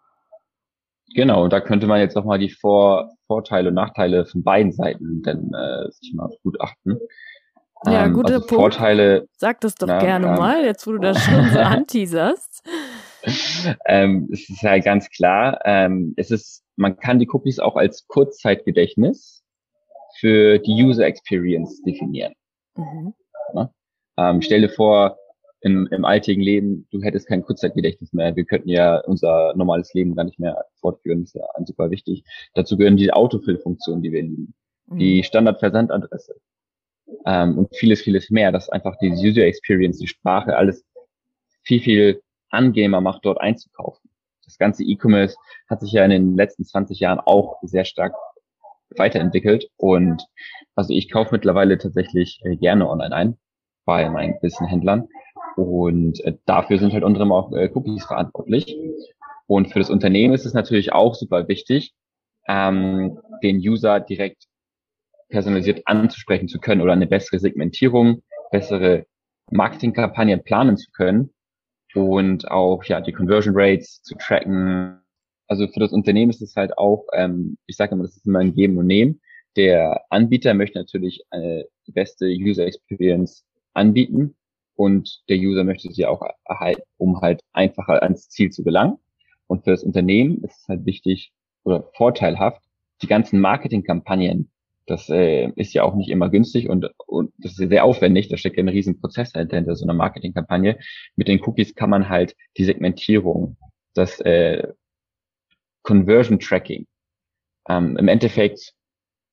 Genau, 1.13 1.43
und 1.43 1.51
da 1.51 1.59
könnte 1.59 1.87
man 1.87 1.99
jetzt 1.99 2.15
nochmal 2.15 2.39
die 2.39 2.49
Vor 2.49 3.11
Vorteile 3.27 3.69
und 3.69 3.75
Nachteile 3.75 4.25
von 4.25 4.43
beiden 4.43 4.71
Seiten 4.71 5.21
denn 5.23 5.51
äh, 5.53 5.91
sich 5.91 6.13
mal 6.13 6.29
gut 6.43 6.59
achten. 6.61 6.97
Ja, 7.85 8.05
ähm, 8.05 8.13
guter 8.13 8.35
also 8.35 8.47
Punkt. 8.47 8.61
Vorteile. 8.61 9.27
Sag 9.37 9.59
das 9.61 9.75
doch 9.75 9.87
ja, 9.87 9.99
gerne 9.99 10.27
ähm, 10.27 10.35
mal, 10.35 10.63
jetzt 10.63 10.85
wo 10.87 10.91
du 10.91 10.99
das 10.99 11.21
schon 11.23 11.49
so 11.49 11.59
anteaserst. 11.59 12.63
ähm, 13.85 14.29
es 14.31 14.49
ist 14.49 14.61
ja 14.61 14.77
ganz 14.79 15.09
klar, 15.09 15.59
ähm, 15.65 16.13
es 16.17 16.31
ist, 16.31 16.63
man 16.75 16.97
kann 16.97 17.19
die 17.19 17.27
Cookies 17.29 17.59
auch 17.59 17.75
als 17.75 18.07
Kurzzeitgedächtnis 18.07 19.43
für 20.19 20.59
die 20.59 20.83
User 20.83 21.05
Experience 21.05 21.81
definieren. 21.81 22.33
Mhm. 22.75 23.13
Ähm, 24.17 24.41
stell 24.41 24.61
dir 24.61 24.69
vor, 24.69 25.17
im, 25.61 25.87
im 25.91 26.05
alltäglichen 26.05 26.41
Leben, 26.41 26.87
du 26.91 27.01
hättest 27.01 27.27
kein 27.27 27.43
Kurzzeitgedächtnis 27.43 28.13
mehr. 28.13 28.35
Wir 28.35 28.45
könnten 28.45 28.69
ja 28.69 28.99
unser 29.01 29.53
normales 29.55 29.93
Leben 29.93 30.15
gar 30.15 30.23
nicht 30.23 30.39
mehr 30.39 30.65
fortführen. 30.79 31.21
Das 31.21 31.35
ist 31.35 31.35
ja 31.35 31.65
super 31.65 31.91
wichtig. 31.91 32.23
Dazu 32.55 32.77
gehören 32.77 32.97
die 32.97 33.13
Autofill-Funktionen, 33.13 34.01
die 34.01 34.11
wir 34.11 34.23
lieben. 34.23 34.55
Mhm. 34.87 34.97
Die 34.97 35.23
Standardversandadresse. 35.23 36.35
Ähm, 37.25 37.59
und 37.59 37.75
vieles, 37.75 38.01
vieles 38.01 38.31
mehr. 38.31 38.51
Das 38.51 38.69
einfach 38.69 38.95
die 39.01 39.11
User 39.11 39.43
Experience, 39.43 39.99
die 39.99 40.07
Sprache, 40.07 40.57
alles 40.57 40.83
viel, 41.61 41.79
viel 41.79 42.21
angenehmer 42.49 43.01
macht, 43.01 43.23
dort 43.23 43.39
einzukaufen. 43.39 44.09
Das 44.43 44.57
ganze 44.57 44.83
E-Commerce 44.83 45.37
hat 45.69 45.81
sich 45.81 45.91
ja 45.91 46.03
in 46.03 46.09
den 46.09 46.35
letzten 46.35 46.65
20 46.65 46.99
Jahren 46.99 47.19
auch 47.19 47.59
sehr 47.61 47.85
stark 47.85 48.15
weiterentwickelt. 48.97 49.69
Und 49.77 50.25
also 50.75 50.91
ich 50.93 51.11
kaufe 51.11 51.35
mittlerweile 51.35 51.77
tatsächlich 51.77 52.41
äh, 52.45 52.55
gerne 52.55 52.89
online 52.89 53.15
ein 53.15 53.37
bei 53.86 54.10
meinen 54.10 54.36
gewissen 54.36 54.68
Händlern 54.68 55.07
und 55.56 56.24
äh, 56.25 56.38
dafür 56.45 56.78
sind 56.78 56.94
halt 56.94 57.04
unter 57.04 57.22
anderem 57.22 57.31
auch 57.31 57.51
äh, 57.54 57.69
Cookies 57.74 58.06
verantwortlich. 58.06 58.78
Und 59.48 59.72
für 59.72 59.80
das 59.80 59.89
Unternehmen 59.89 60.33
ist 60.33 60.45
es 60.45 60.54
natürlich 60.54 60.94
auch 60.94 61.16
super 61.16 61.48
wichtig, 61.48 61.94
ähm, 62.48 63.19
den 63.44 63.57
User 63.57 64.00
direkt 64.00 64.45
personalisiert 65.30 65.81
anzusprechen 65.86 66.48
zu 66.48 66.60
können 66.60 66.81
oder 66.81 66.94
eine 66.94 67.07
bessere 67.07 67.39
Segmentierung, 67.39 68.23
bessere 68.52 69.06
Marketingkampagnen 69.52 70.44
planen 70.44 70.78
zu 70.78 70.92
können 70.92 71.33
und 71.94 72.50
auch 72.50 72.83
ja 72.85 73.02
die 73.02 73.11
Conversion 73.11 73.54
Rates 73.57 74.02
zu 74.04 74.16
tracken. 74.16 75.02
Also 75.47 75.68
für 75.68 75.80
das 75.81 75.92
Unternehmen 75.92 76.30
ist 76.30 76.42
es 76.42 76.56
halt 76.56 76.78
auch, 76.78 77.06
ähm, 77.14 77.57
ich 77.68 77.76
sage 77.76 77.94
immer, 77.94 78.04
das 78.04 78.16
ist 78.16 78.26
immer 78.26 78.40
ein 78.40 78.54
Geben 78.54 78.78
und 78.78 78.88
Nehmen. 78.88 79.21
Der 79.57 80.06
Anbieter 80.09 80.54
möchte 80.54 80.80
natürlich 80.80 81.23
eine 81.30 81.66
die 81.88 81.92
beste 81.92 82.26
User 82.28 82.66
Experience 82.66 83.45
anbieten 83.73 84.35
und 84.75 85.21
der 85.30 85.37
User 85.37 85.63
möchte 85.63 85.92
sie 85.92 86.06
auch 86.06 86.21
erhalten, 86.45 86.81
um 86.97 87.21
halt 87.21 87.42
einfacher 87.54 88.01
ans 88.04 88.30
Ziel 88.30 88.49
zu 88.49 88.63
gelangen. 88.63 88.97
Und 89.47 89.63
für 89.63 89.71
das 89.71 89.83
Unternehmen 89.83 90.44
ist 90.44 90.61
es 90.61 90.68
halt 90.68 90.85
wichtig 90.85 91.33
oder 91.63 91.90
vorteilhaft, 91.95 92.63
die 93.01 93.07
ganzen 93.07 93.40
Marketingkampagnen, 93.40 94.51
das 94.85 95.09
äh, 95.09 95.51
ist 95.56 95.73
ja 95.73 95.83
auch 95.83 95.95
nicht 95.95 96.09
immer 96.09 96.30
günstig 96.30 96.69
und, 96.69 96.90
und 97.06 97.33
das 97.37 97.57
ist 97.57 97.69
sehr 97.69 97.85
aufwendig, 97.85 98.30
da 98.30 98.37
steckt 98.37 98.57
ja 98.57 98.63
ein 98.63 98.69
riesen 98.69 98.99
Prozess 98.99 99.31
hinter 99.33 99.75
so 99.75 99.85
einer 99.85 99.94
Marketingkampagne. 99.94 100.80
Mit 101.16 101.28
den 101.28 101.42
Cookies 101.42 101.75
kann 101.75 101.90
man 101.90 102.09
halt 102.09 102.35
die 102.57 102.66
Segmentierung, 102.66 103.57
das 103.94 104.19
äh, 104.21 104.68
Conversion 105.83 106.40
Tracking, 106.40 106.87
ähm, 107.69 107.97
im 107.97 108.07
Endeffekt 108.07 108.73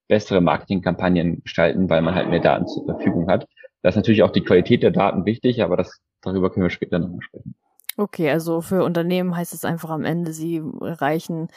bessere 0.09 0.41
Marketingkampagnen 0.41 1.43
gestalten, 1.43 1.91
weil 1.91 2.03
man 2.03 2.15
halt 2.15 2.29
mehr 2.29 2.41
Daten 2.41 2.67
zur 2.67 2.85
Verfügung 2.85 3.29
hat. 3.29 3.47
Da 3.83 3.91
ist 3.91 3.97
natürlich 3.97 4.23
auch 4.23 4.31
die 4.31 4.45
Qualität 4.45 4.83
der 4.83 4.91
Daten 4.91 5.25
wichtig, 5.25 5.63
aber 5.63 5.77
das, 5.77 6.01
darüber 6.23 6.51
können 6.51 6.65
wir 6.65 6.71
später 6.71 6.99
nochmal 6.99 7.23
sprechen. 7.23 7.55
Okay, 7.97 8.31
also 8.31 8.61
für 8.61 8.85
Unternehmen 8.85 9.37
heißt 9.37 9.55
es 9.55 9.65
einfach 9.65 9.91
am 9.91 10.05
Ende, 10.05 10.33
sie 10.33 10.63
erreichen 10.81 11.49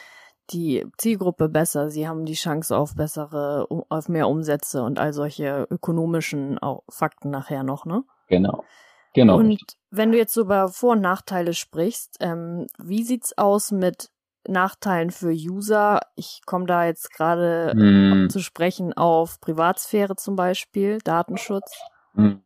die 0.50 0.84
Zielgruppe 0.98 1.48
besser, 1.48 1.88
sie 1.88 2.08
haben 2.08 2.24
die 2.24 2.34
Chance 2.34 2.76
auf 2.76 2.96
bessere, 2.96 3.66
auf 3.88 4.08
mehr 4.08 4.28
Umsätze 4.28 4.82
und 4.82 4.98
all 4.98 5.12
solche 5.12 5.66
ökonomischen 5.70 6.58
Fakten 6.88 7.30
nachher 7.30 7.62
noch, 7.62 7.86
ne? 7.86 8.04
Genau. 8.28 8.64
Genau. 9.14 9.36
Und 9.36 9.60
wenn 9.90 10.10
du 10.10 10.18
jetzt 10.18 10.32
so 10.32 10.42
über 10.42 10.68
Vor- 10.68 10.92
und 10.92 11.00
Nachteile 11.00 11.54
sprichst, 11.54 12.16
ähm, 12.20 12.66
wie 12.78 13.02
sieht's 13.02 13.36
aus 13.36 13.70
mit 13.70 14.10
Nachteilen 14.48 15.10
für 15.10 15.30
User? 15.30 16.00
Ich 16.16 16.40
komme 16.46 16.66
da 16.66 16.86
jetzt 16.86 17.12
gerade 17.12 17.72
hm. 17.76 18.30
zu 18.30 18.40
sprechen 18.40 18.94
auf 18.94 19.40
Privatsphäre 19.40 20.16
zum 20.16 20.34
Beispiel, 20.34 20.98
Datenschutz. 21.04 21.72
Hm. 22.14 22.40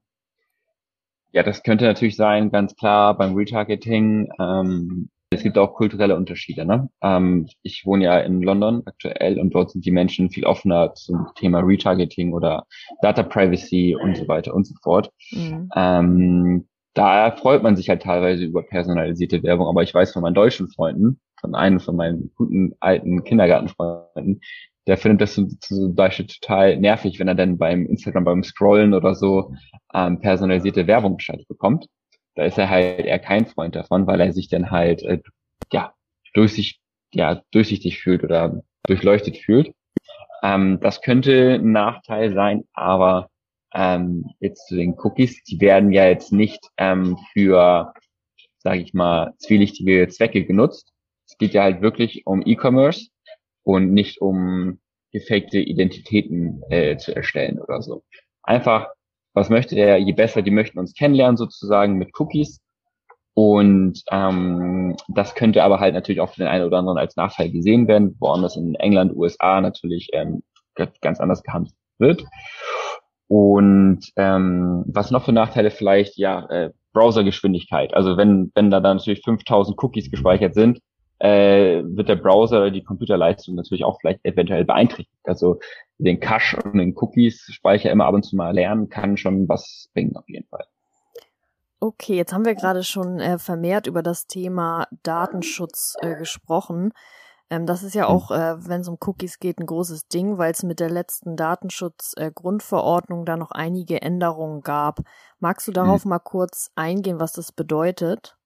Ja, 1.32 1.42
das 1.42 1.62
könnte 1.62 1.84
natürlich 1.84 2.16
sein, 2.16 2.50
ganz 2.50 2.76
klar 2.76 3.16
beim 3.16 3.34
Retargeting. 3.34 4.30
Ähm, 4.38 5.10
es 5.30 5.42
gibt 5.42 5.58
auch 5.58 5.74
kulturelle 5.74 6.16
Unterschiede. 6.16 6.64
Ne? 6.64 6.88
Ähm, 7.02 7.48
ich 7.62 7.84
wohne 7.84 8.04
ja 8.04 8.20
in 8.20 8.42
London 8.42 8.82
aktuell 8.86 9.38
und 9.40 9.54
dort 9.54 9.72
sind 9.72 9.84
die 9.84 9.90
Menschen 9.90 10.30
viel 10.30 10.46
offener 10.46 10.94
zum 10.94 11.26
Thema 11.34 11.60
Retargeting 11.60 12.32
oder 12.32 12.64
Data 13.02 13.22
Privacy 13.22 13.96
und 14.00 14.16
so 14.16 14.28
weiter 14.28 14.54
und 14.54 14.66
so 14.66 14.74
fort. 14.82 15.10
Mhm. 15.32 15.68
Ähm, 15.74 16.68
da 16.94 17.32
freut 17.32 17.62
man 17.62 17.76
sich 17.76 17.90
halt 17.90 18.02
teilweise 18.02 18.44
über 18.44 18.62
personalisierte 18.62 19.42
Werbung, 19.42 19.66
aber 19.66 19.82
ich 19.82 19.92
weiß 19.92 20.12
von 20.12 20.22
meinen 20.22 20.34
deutschen 20.34 20.68
Freunden, 20.68 21.20
von 21.40 21.54
einem 21.54 21.80
von 21.80 21.96
meinen 21.96 22.32
guten 22.36 22.74
alten 22.80 23.22
Kindergartenfreunden, 23.24 24.40
der 24.86 24.96
findet 24.96 25.20
das 25.22 25.34
zum 25.34 25.94
Beispiel 25.94 26.26
total 26.26 26.76
nervig, 26.76 27.18
wenn 27.18 27.28
er 27.28 27.34
dann 27.34 27.58
beim 27.58 27.86
Instagram 27.86 28.24
beim 28.24 28.42
Scrollen 28.44 28.94
oder 28.94 29.14
so 29.14 29.54
ähm, 29.92 30.20
personalisierte 30.20 30.86
Werbung 30.86 31.16
geschaltet 31.16 31.48
bekommt. 31.48 31.86
Da 32.36 32.44
ist 32.44 32.58
er 32.58 32.70
halt 32.70 33.06
eher 33.06 33.18
kein 33.18 33.46
Freund 33.46 33.74
davon, 33.74 34.06
weil 34.06 34.20
er 34.20 34.32
sich 34.32 34.48
dann 34.48 34.70
halt 34.70 35.02
äh, 35.02 35.20
ja 35.72 35.92
durchsicht, 36.34 36.80
ja 37.12 37.42
durchsichtig 37.50 37.98
fühlt 37.98 38.22
oder 38.22 38.62
durchleuchtet 38.86 39.38
fühlt. 39.38 39.72
Ähm, 40.42 40.78
das 40.80 41.00
könnte 41.00 41.54
ein 41.54 41.72
Nachteil 41.72 42.32
sein, 42.32 42.64
aber 42.72 43.28
ähm, 43.74 44.26
jetzt 44.38 44.68
zu 44.68 44.76
den 44.76 44.94
Cookies, 44.98 45.42
die 45.44 45.60
werden 45.60 45.92
ja 45.92 46.06
jetzt 46.06 46.32
nicht 46.32 46.60
ähm, 46.76 47.18
für, 47.32 47.92
sage 48.58 48.80
ich 48.80 48.94
mal, 48.94 49.34
zwielichtige 49.38 50.06
Zwecke 50.08 50.44
genutzt. 50.44 50.92
Es 51.26 51.36
geht 51.38 51.54
ja 51.54 51.64
halt 51.64 51.82
wirklich 51.82 52.26
um 52.26 52.42
E-Commerce 52.46 53.08
und 53.66 53.92
nicht 53.92 54.20
um 54.20 54.78
gefakte 55.12 55.58
Identitäten 55.58 56.62
äh, 56.70 56.96
zu 56.98 57.14
erstellen 57.14 57.58
oder 57.60 57.82
so. 57.82 58.04
Einfach, 58.44 58.88
was 59.34 59.50
möchte 59.50 59.74
der, 59.74 59.98
je 59.98 60.12
besser 60.12 60.42
die 60.42 60.52
möchten 60.52 60.78
uns 60.78 60.94
kennenlernen 60.94 61.36
sozusagen 61.36 61.94
mit 61.94 62.10
Cookies. 62.18 62.60
Und 63.34 64.02
ähm, 64.10 64.96
das 65.08 65.34
könnte 65.34 65.64
aber 65.64 65.80
halt 65.80 65.94
natürlich 65.94 66.20
auch 66.20 66.30
für 66.30 66.42
den 66.42 66.48
einen 66.48 66.64
oder 66.64 66.78
anderen 66.78 66.96
als 66.96 67.16
Nachteil 67.16 67.50
gesehen 67.50 67.88
werden, 67.88 68.16
woanders 68.20 68.56
in 68.56 68.76
England, 68.76 69.16
USA 69.16 69.60
natürlich 69.60 70.10
ähm, 70.12 70.42
ganz 71.00 71.18
anders 71.18 71.42
gehandelt 71.42 71.74
wird. 71.98 72.24
Und 73.26 74.12
ähm, 74.14 74.84
was 74.86 75.10
noch 75.10 75.24
für 75.24 75.32
Nachteile 75.32 75.72
vielleicht, 75.72 76.16
ja, 76.16 76.46
äh, 76.48 76.70
Browsergeschwindigkeit. 76.92 77.94
Also 77.94 78.16
wenn, 78.16 78.52
wenn 78.54 78.70
da 78.70 78.80
dann 78.80 78.98
natürlich 78.98 79.22
5000 79.24 79.76
Cookies 79.82 80.10
gespeichert 80.10 80.54
sind, 80.54 80.78
äh, 81.18 81.82
wird 81.84 82.08
der 82.08 82.16
Browser 82.16 82.58
oder 82.58 82.70
die 82.70 82.84
Computerleistung 82.84 83.54
natürlich 83.54 83.84
auch 83.84 83.98
vielleicht 84.00 84.24
eventuell 84.24 84.64
beeinträchtigt. 84.64 85.18
Also 85.24 85.58
den 85.98 86.20
Cache 86.20 86.60
und 86.62 86.78
den 86.78 86.94
Cookies-Speicher 86.96 87.90
immer 87.90 88.06
ab 88.06 88.14
und 88.14 88.24
zu 88.24 88.36
mal 88.36 88.54
lernen, 88.54 88.88
kann 88.88 89.16
schon 89.16 89.48
was 89.48 89.88
bringen 89.94 90.16
auf 90.16 90.28
jeden 90.28 90.46
Fall. 90.48 90.64
Okay, 91.80 92.16
jetzt 92.16 92.32
haben 92.32 92.44
wir 92.44 92.54
gerade 92.54 92.82
schon 92.82 93.20
äh, 93.20 93.38
vermehrt 93.38 93.86
über 93.86 94.02
das 94.02 94.26
Thema 94.26 94.86
Datenschutz 95.02 95.94
äh, 96.00 96.16
gesprochen. 96.16 96.92
Ähm, 97.50 97.66
das 97.66 97.82
ist 97.82 97.94
ja 97.94 98.08
hm. 98.08 98.14
auch, 98.14 98.30
äh, 98.30 98.56
wenn 98.66 98.80
es 98.80 98.88
um 98.88 98.98
Cookies 99.00 99.38
geht, 99.38 99.58
ein 99.58 99.66
großes 99.66 100.08
Ding, 100.08 100.38
weil 100.38 100.52
es 100.52 100.62
mit 100.62 100.80
der 100.80 100.90
letzten 100.90 101.36
Datenschutz-Grundverordnung 101.36 103.24
da 103.24 103.36
noch 103.36 103.50
einige 103.50 104.02
Änderungen 104.02 104.62
gab. 104.62 105.00
Magst 105.38 105.68
du 105.68 105.72
darauf 105.72 106.04
mhm. 106.04 106.10
mal 106.10 106.18
kurz 106.18 106.70
eingehen, 106.74 107.20
was 107.20 107.32
das 107.32 107.52
bedeutet? 107.52 108.36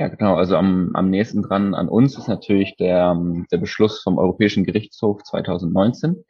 Ja, 0.00 0.08
genau. 0.08 0.34
Also 0.36 0.56
am, 0.56 0.92
am 0.94 1.10
nächsten 1.10 1.42
dran 1.42 1.74
an 1.74 1.90
uns 1.90 2.16
ist 2.16 2.26
natürlich 2.26 2.74
der, 2.78 3.14
der 3.52 3.58
Beschluss 3.58 4.00
vom 4.02 4.16
Europäischen 4.16 4.64
Gerichtshof 4.64 5.22
2019. 5.24 6.24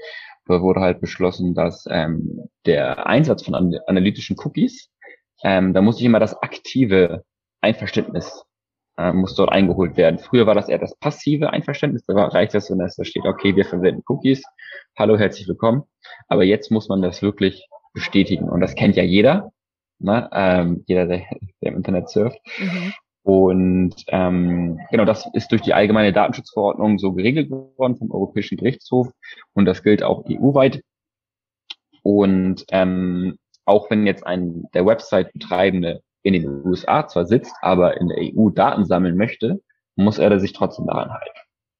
Da 0.46 0.60
wurde 0.60 0.80
halt 0.80 1.00
beschlossen, 1.00 1.54
dass 1.54 1.86
ähm, 1.88 2.48
der 2.66 3.06
Einsatz 3.06 3.44
von 3.44 3.54
an 3.54 3.78
analytischen 3.86 4.36
Cookies, 4.42 4.90
ähm, 5.44 5.72
da 5.72 5.82
muss 5.82 6.00
ich 6.00 6.04
immer 6.04 6.18
das 6.18 6.34
aktive 6.42 7.22
Einverständnis 7.60 8.44
äh, 8.98 9.12
muss 9.12 9.36
dort 9.36 9.52
eingeholt 9.52 9.96
werden. 9.96 10.18
Früher 10.18 10.48
war 10.48 10.56
das 10.56 10.68
eher 10.68 10.80
das 10.80 10.96
passive 10.96 11.50
Einverständnis. 11.50 12.02
Da 12.08 12.14
reicht 12.24 12.54
das, 12.54 12.72
wenn 12.72 12.78
da 12.78 12.88
steht, 12.88 13.24
okay, 13.24 13.54
wir 13.54 13.66
verwenden 13.66 14.02
Cookies. 14.08 14.42
Hallo, 14.98 15.16
herzlich 15.16 15.46
willkommen. 15.46 15.84
Aber 16.26 16.42
jetzt 16.42 16.72
muss 16.72 16.88
man 16.88 17.02
das 17.02 17.22
wirklich 17.22 17.68
bestätigen. 17.92 18.48
Und 18.48 18.62
das 18.62 18.74
kennt 18.74 18.96
ja 18.96 19.04
jeder. 19.04 19.52
Ne? 20.00 20.28
Ähm, 20.32 20.82
jeder, 20.88 21.06
der, 21.06 21.22
der 21.62 21.70
im 21.70 21.76
Internet 21.76 22.08
surft. 22.08 22.40
Mhm. 22.58 22.94
Und 23.22 23.94
ähm, 24.08 24.80
genau, 24.90 25.04
das 25.04 25.28
ist 25.34 25.52
durch 25.52 25.60
die 25.60 25.74
allgemeine 25.74 26.12
Datenschutzverordnung 26.12 26.98
so 26.98 27.12
geregelt 27.12 27.50
worden 27.50 27.96
vom 27.96 28.10
Europäischen 28.10 28.56
Gerichtshof 28.56 29.08
und 29.52 29.66
das 29.66 29.82
gilt 29.82 30.02
auch 30.02 30.24
EU-weit. 30.28 30.82
Und 32.02 32.64
ähm, 32.70 33.38
auch 33.66 33.90
wenn 33.90 34.06
jetzt 34.06 34.26
ein 34.26 34.64
der 34.72 34.86
Website-Betreibende 34.86 36.02
in 36.22 36.32
den 36.32 36.66
USA 36.66 37.06
zwar 37.06 37.26
sitzt, 37.26 37.54
aber 37.60 38.00
in 38.00 38.08
der 38.08 38.18
EU 38.18 38.50
Daten 38.50 38.84
sammeln 38.86 39.16
möchte, 39.16 39.60
muss 39.96 40.18
er 40.18 40.38
sich 40.40 40.52
trotzdem 40.52 40.86
daran 40.86 41.10
halten. 41.10 41.38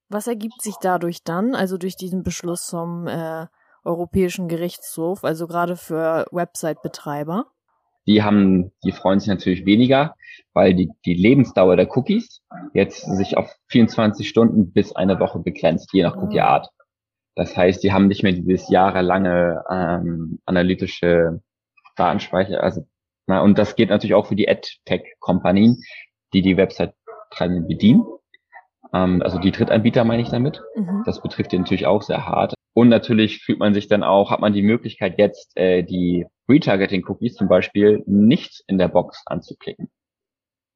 Was 0.09 0.27
ergibt 0.27 0.61
sich 0.61 0.75
dadurch 0.81 1.23
dann, 1.25 1.55
also 1.55 1.79
durch 1.79 1.97
diesen 1.97 2.23
Beschluss 2.23 2.69
vom 2.69 3.07
äh, 3.07 3.47
Europäischen 3.85 4.49
Gerichtshof, 4.49 5.25
also 5.25 5.47
gerade 5.47 5.77
für 5.77 6.27
Website-Betreiber? 6.33 7.47
Die 8.11 8.25
haben, 8.25 8.73
die 8.83 8.91
freuen 8.91 9.21
sich 9.21 9.29
natürlich 9.29 9.65
weniger, 9.67 10.17
weil 10.53 10.75
die, 10.75 10.91
die 11.05 11.15
Lebensdauer 11.15 11.77
der 11.77 11.97
Cookies 11.97 12.43
jetzt 12.75 13.03
sich 13.03 13.37
auf 13.37 13.55
24 13.69 14.29
Stunden 14.29 14.73
bis 14.73 14.97
eine 14.97 15.21
Woche 15.21 15.39
begrenzt, 15.39 15.91
je 15.93 16.03
nach. 16.03 16.17
Cookie-Art. 16.17 16.69
Das 17.37 17.57
heißt, 17.57 17.85
die 17.85 17.93
haben 17.93 18.09
nicht 18.09 18.25
mehr 18.25 18.33
dieses 18.33 18.69
jahrelange 18.69 19.63
ähm, 19.71 20.41
analytische 20.45 21.41
Datenspeicher, 21.95 22.61
also 22.61 22.85
na, 23.29 23.43
und 23.43 23.59
das 23.59 23.77
geht 23.77 23.91
natürlich 23.91 24.15
auch 24.15 24.27
für 24.27 24.35
die 24.35 24.49
AdTech-Kompanien, 24.49 25.81
die 26.33 26.43
die 26.43 26.57
Website-Treibenden 26.57 27.69
bedienen. 27.69 28.05
Ähm, 28.93 29.23
also 29.23 29.39
die 29.39 29.53
Drittanbieter 29.53 30.03
meine 30.03 30.23
ich 30.23 30.31
damit. 30.31 30.61
Mhm. 30.75 31.05
Das 31.07 31.23
betrifft 31.23 31.53
die 31.53 31.59
natürlich 31.59 31.87
auch 31.87 32.03
sehr 32.03 32.27
hart. 32.27 32.55
Und 32.73 32.89
natürlich 32.89 33.39
fühlt 33.39 33.61
man 33.61 33.73
sich 33.73 33.87
dann 33.87 34.03
auch, 34.03 34.33
hat 34.33 34.41
man 34.41 34.53
die 34.53 34.63
Möglichkeit 34.63 35.17
jetzt 35.17 35.57
äh, 35.57 35.85
die 35.85 36.27
Retargeting-Cookies 36.51 37.35
zum 37.35 37.49
Beispiel 37.49 38.03
nicht 38.07 38.63
in 38.67 38.79
der 38.79 38.89
Box 38.89 39.23
anzuklicken. 39.27 39.91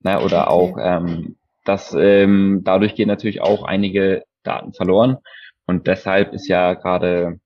Na, 0.00 0.23
oder 0.23 0.50
okay. 0.50 0.52
auch 0.52 0.76
ähm, 0.81 1.37
das 1.64 1.95
ähm, 1.99 2.61
dadurch 2.62 2.95
gehen 2.95 3.09
natürlich 3.09 3.40
auch 3.40 3.64
einige 3.64 4.25
Daten 4.43 4.73
verloren. 4.73 5.19
Und 5.66 5.87
deshalb 5.87 6.33
ist 6.35 6.47
ja 6.47 6.75
gerade 6.75 7.40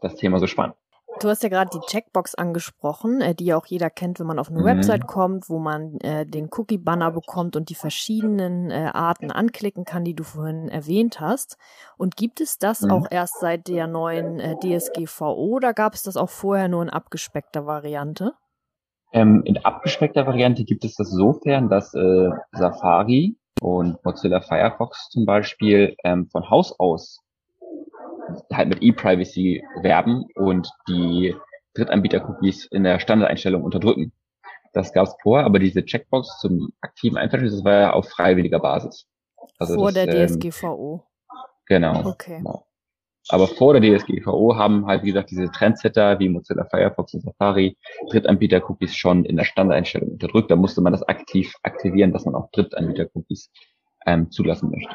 das 0.00 0.14
Thema 0.16 0.38
so 0.38 0.46
spannend. 0.46 0.76
Du 1.20 1.28
hast 1.28 1.42
ja 1.42 1.48
gerade 1.48 1.70
die 1.72 1.86
Checkbox 1.86 2.34
angesprochen, 2.34 3.20
äh, 3.20 3.34
die 3.34 3.46
ja 3.46 3.56
auch 3.56 3.66
jeder 3.66 3.88
kennt, 3.88 4.18
wenn 4.18 4.26
man 4.26 4.38
auf 4.38 4.50
eine 4.50 4.60
mhm. 4.60 4.64
Website 4.64 5.06
kommt, 5.06 5.48
wo 5.48 5.58
man 5.58 5.98
äh, 6.00 6.26
den 6.26 6.48
Cookie-Banner 6.50 7.12
bekommt 7.12 7.56
und 7.56 7.68
die 7.68 7.74
verschiedenen 7.74 8.70
äh, 8.70 8.90
Arten 8.92 9.30
anklicken 9.30 9.84
kann, 9.84 10.04
die 10.04 10.14
du 10.14 10.24
vorhin 10.24 10.68
erwähnt 10.68 11.20
hast. 11.20 11.56
Und 11.96 12.16
gibt 12.16 12.40
es 12.40 12.58
das 12.58 12.82
mhm. 12.82 12.90
auch 12.90 13.06
erst 13.10 13.38
seit 13.40 13.68
der 13.68 13.86
neuen 13.86 14.40
äh, 14.40 14.56
DSGVO 14.56 15.32
oder 15.32 15.72
gab 15.72 15.94
es 15.94 16.02
das 16.02 16.16
auch 16.16 16.30
vorher 16.30 16.68
nur 16.68 16.82
in 16.82 16.90
abgespeckter 16.90 17.66
Variante? 17.66 18.32
Ähm, 19.12 19.42
in 19.44 19.58
abgespeckter 19.64 20.26
Variante 20.26 20.64
gibt 20.64 20.84
es 20.84 20.96
das 20.96 21.10
sofern, 21.10 21.68
dass 21.68 21.94
äh, 21.94 22.30
Safari 22.52 23.36
und 23.60 24.04
Mozilla 24.04 24.40
Firefox 24.40 25.08
zum 25.10 25.24
Beispiel 25.24 25.94
ähm, 26.02 26.26
von 26.26 26.50
Haus 26.50 26.74
aus 26.78 27.23
halt 28.52 28.68
mit 28.68 28.82
E-Privacy 28.82 29.62
werben 29.82 30.24
und 30.34 30.68
die 30.88 31.34
Drittanbieter-Cookies 31.74 32.66
in 32.66 32.84
der 32.84 32.98
Standardeinstellung 33.00 33.62
unterdrücken. 33.62 34.12
Das 34.72 34.92
gab 34.92 35.06
es 35.06 35.14
vorher, 35.22 35.46
aber 35.46 35.58
diese 35.58 35.84
Checkbox 35.84 36.40
zum 36.40 36.72
aktiven 36.80 37.16
Einverständnis, 37.16 37.56
das 37.56 37.64
war 37.64 37.80
ja 37.80 37.92
auf 37.92 38.08
freiwilliger 38.08 38.58
Basis. 38.58 39.06
Also 39.58 39.74
vor 39.74 39.92
das, 39.92 40.06
der 40.06 40.26
DSGVO. 40.26 41.04
Ähm, 41.30 41.36
genau. 41.66 42.10
Okay. 42.10 42.38
Genau. 42.38 42.66
Aber 43.28 43.48
vor 43.48 43.78
der 43.78 43.98
DSGVO 43.98 44.56
haben 44.56 44.86
halt, 44.86 45.02
wie 45.02 45.08
gesagt, 45.08 45.30
diese 45.30 45.50
Trendsetter 45.50 46.18
wie 46.18 46.28
Mozilla 46.28 46.64
Firefox 46.64 47.14
und 47.14 47.22
Safari 47.22 47.76
Drittanbieter-Cookies 48.10 48.94
schon 48.94 49.24
in 49.24 49.36
der 49.36 49.44
Standardeinstellung 49.44 50.10
unterdrückt. 50.10 50.50
Da 50.50 50.56
musste 50.56 50.82
man 50.82 50.92
das 50.92 51.02
aktiv 51.04 51.54
aktivieren, 51.62 52.12
dass 52.12 52.26
man 52.26 52.34
auch 52.34 52.50
Drittanbieter-Cookies 52.50 53.50
ähm, 54.06 54.30
zulassen 54.30 54.70
möchte. 54.70 54.94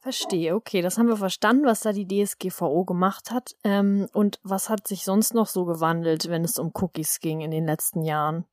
Verstehe, 0.00 0.54
okay, 0.54 0.80
das 0.80 0.96
haben 0.96 1.08
wir 1.08 1.16
verstanden, 1.16 1.64
was 1.64 1.80
da 1.80 1.92
die 1.92 2.06
DSGVO 2.06 2.84
gemacht 2.84 3.32
hat. 3.32 3.56
Ähm, 3.64 4.06
und 4.12 4.38
was 4.44 4.70
hat 4.70 4.86
sich 4.86 5.02
sonst 5.02 5.34
noch 5.34 5.46
so 5.46 5.64
gewandelt, 5.64 6.28
wenn 6.28 6.44
es 6.44 6.58
um 6.58 6.70
Cookies 6.72 7.18
ging 7.18 7.40
in 7.40 7.50
den 7.50 7.66
letzten 7.66 8.04
Jahren? 8.04 8.44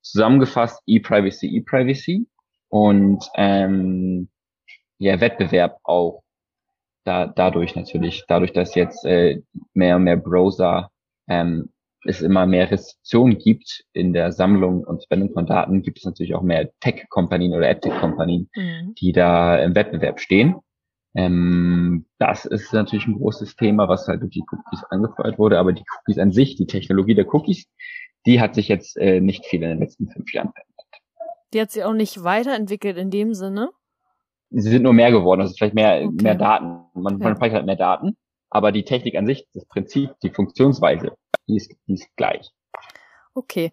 Zusammengefasst 0.00 0.82
E-Privacy, 0.86 1.54
E-Privacy 1.56 2.26
und 2.68 3.28
ähm, 3.36 4.30
ja, 4.98 5.20
Wettbewerb 5.20 5.78
auch 5.82 6.22
da, 7.04 7.26
dadurch 7.26 7.76
natürlich, 7.76 8.24
dadurch, 8.26 8.52
dass 8.52 8.74
jetzt 8.74 9.04
äh, 9.04 9.42
mehr 9.74 9.96
und 9.96 10.04
mehr 10.04 10.16
Browser 10.16 10.90
ähm, 11.28 11.73
es 12.06 12.20
immer 12.20 12.46
mehr 12.46 12.70
Restriktionen 12.70 13.38
gibt 13.38 13.84
in 13.92 14.12
der 14.12 14.32
Sammlung 14.32 14.84
und 14.84 15.06
Verwendung 15.06 15.32
von 15.32 15.46
Daten, 15.46 15.82
gibt 15.82 15.98
es 15.98 16.04
natürlich 16.04 16.34
auch 16.34 16.42
mehr 16.42 16.70
Tech-Kompanien 16.80 17.54
oder 17.54 17.68
Ad-Tech-Kompanien, 17.68 18.48
mhm. 18.54 18.94
die 18.94 19.12
da 19.12 19.56
im 19.56 19.74
Wettbewerb 19.74 20.20
stehen. 20.20 20.56
Ähm, 21.14 22.06
das 22.18 22.44
ist 22.44 22.72
natürlich 22.72 23.06
ein 23.06 23.18
großes 23.18 23.56
Thema, 23.56 23.88
was 23.88 24.08
halt 24.08 24.22
durch 24.22 24.32
die 24.32 24.44
Cookies 24.50 24.84
angefeuert 24.90 25.38
wurde, 25.38 25.58
aber 25.58 25.72
die 25.72 25.84
Cookies 25.98 26.18
an 26.18 26.32
sich, 26.32 26.56
die 26.56 26.66
Technologie 26.66 27.14
der 27.14 27.32
Cookies, 27.32 27.66
die 28.26 28.40
hat 28.40 28.54
sich 28.54 28.68
jetzt 28.68 28.96
äh, 28.96 29.20
nicht 29.20 29.46
viel 29.46 29.62
in 29.62 29.70
den 29.70 29.78
letzten 29.78 30.08
fünf 30.08 30.32
Jahren 30.32 30.52
verändert. 30.52 30.74
Die 31.52 31.60
hat 31.60 31.70
sich 31.70 31.84
auch 31.84 31.94
nicht 31.94 32.24
weiterentwickelt 32.24 32.96
in 32.96 33.10
dem 33.10 33.34
Sinne? 33.34 33.70
Sie 34.50 34.70
sind 34.70 34.82
nur 34.82 34.92
mehr 34.92 35.10
geworden, 35.10 35.40
also 35.40 35.54
vielleicht 35.56 35.74
mehr, 35.74 36.02
okay. 36.04 36.22
mehr 36.22 36.34
Daten. 36.34 36.80
Man, 36.94 37.18
ja. 37.18 37.24
man 37.24 37.36
speichert 37.36 37.56
halt 37.56 37.66
mehr 37.66 37.76
Daten, 37.76 38.16
aber 38.50 38.72
die 38.72 38.84
Technik 38.84 39.16
an 39.16 39.26
sich, 39.26 39.46
das 39.52 39.64
Prinzip, 39.66 40.10
die 40.22 40.30
Funktionsweise, 40.30 41.12
die 41.48 41.56
ist, 41.56 41.72
die 41.86 41.94
ist 41.94 42.08
gleich. 42.16 42.52
Okay. 43.34 43.72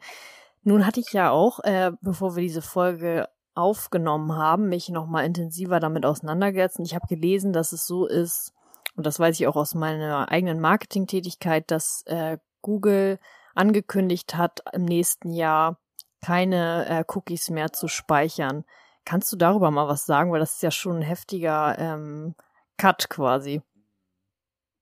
Nun 0.64 0.86
hatte 0.86 1.00
ich 1.00 1.12
ja 1.12 1.32
auch, 1.32 1.60
äh, 1.60 1.92
bevor 2.02 2.36
wir 2.36 2.44
diese 2.44 2.62
Folge 2.62 3.28
aufgenommen 3.56 4.36
haben, 4.36 4.70
mich 4.70 4.90
nochmal 4.90 5.26
intensiver 5.26 5.80
damit 5.80 6.06
auseinandergesetzt. 6.06 6.80
Und 6.80 6.86
ich 6.86 6.96
habe 6.96 7.08
gelesen, 7.08 7.54
dass 7.54 7.72
es 7.72 7.86
so 7.86 8.06
ist, 8.06 8.54
und 8.96 9.06
das 9.06 9.20
weiß 9.20 9.40
ich 9.40 9.48
auch 9.48 9.56
aus 9.56 9.74
meiner 9.74 10.32
eigenen 10.32 10.60
Marketingtätigkeit, 10.60 11.70
dass 11.72 12.04
äh, 12.06 12.38
Google 12.62 13.20
angekündigt 13.56 14.36
hat, 14.36 14.62
im 14.74 14.86
nächsten 14.86 15.34
Jahr 15.34 15.78
keine 16.22 16.86
äh, 16.88 17.04
Cookies 17.08 17.50
mehr 17.50 17.74
zu 17.74 17.88
speichern. 17.88 18.64
Kannst 19.06 19.32
du 19.32 19.38
darüber 19.38 19.72
mal 19.72 19.88
was 19.88 20.06
sagen? 20.06 20.32
Weil 20.32 20.40
das 20.40 20.54
ist 20.54 20.64
ja 20.64 20.72
schon 20.72 20.98
ein 20.98 21.02
heftiger 21.02 21.78
ähm, 21.80 22.36
Cut 22.78 23.10
quasi. 23.10 23.62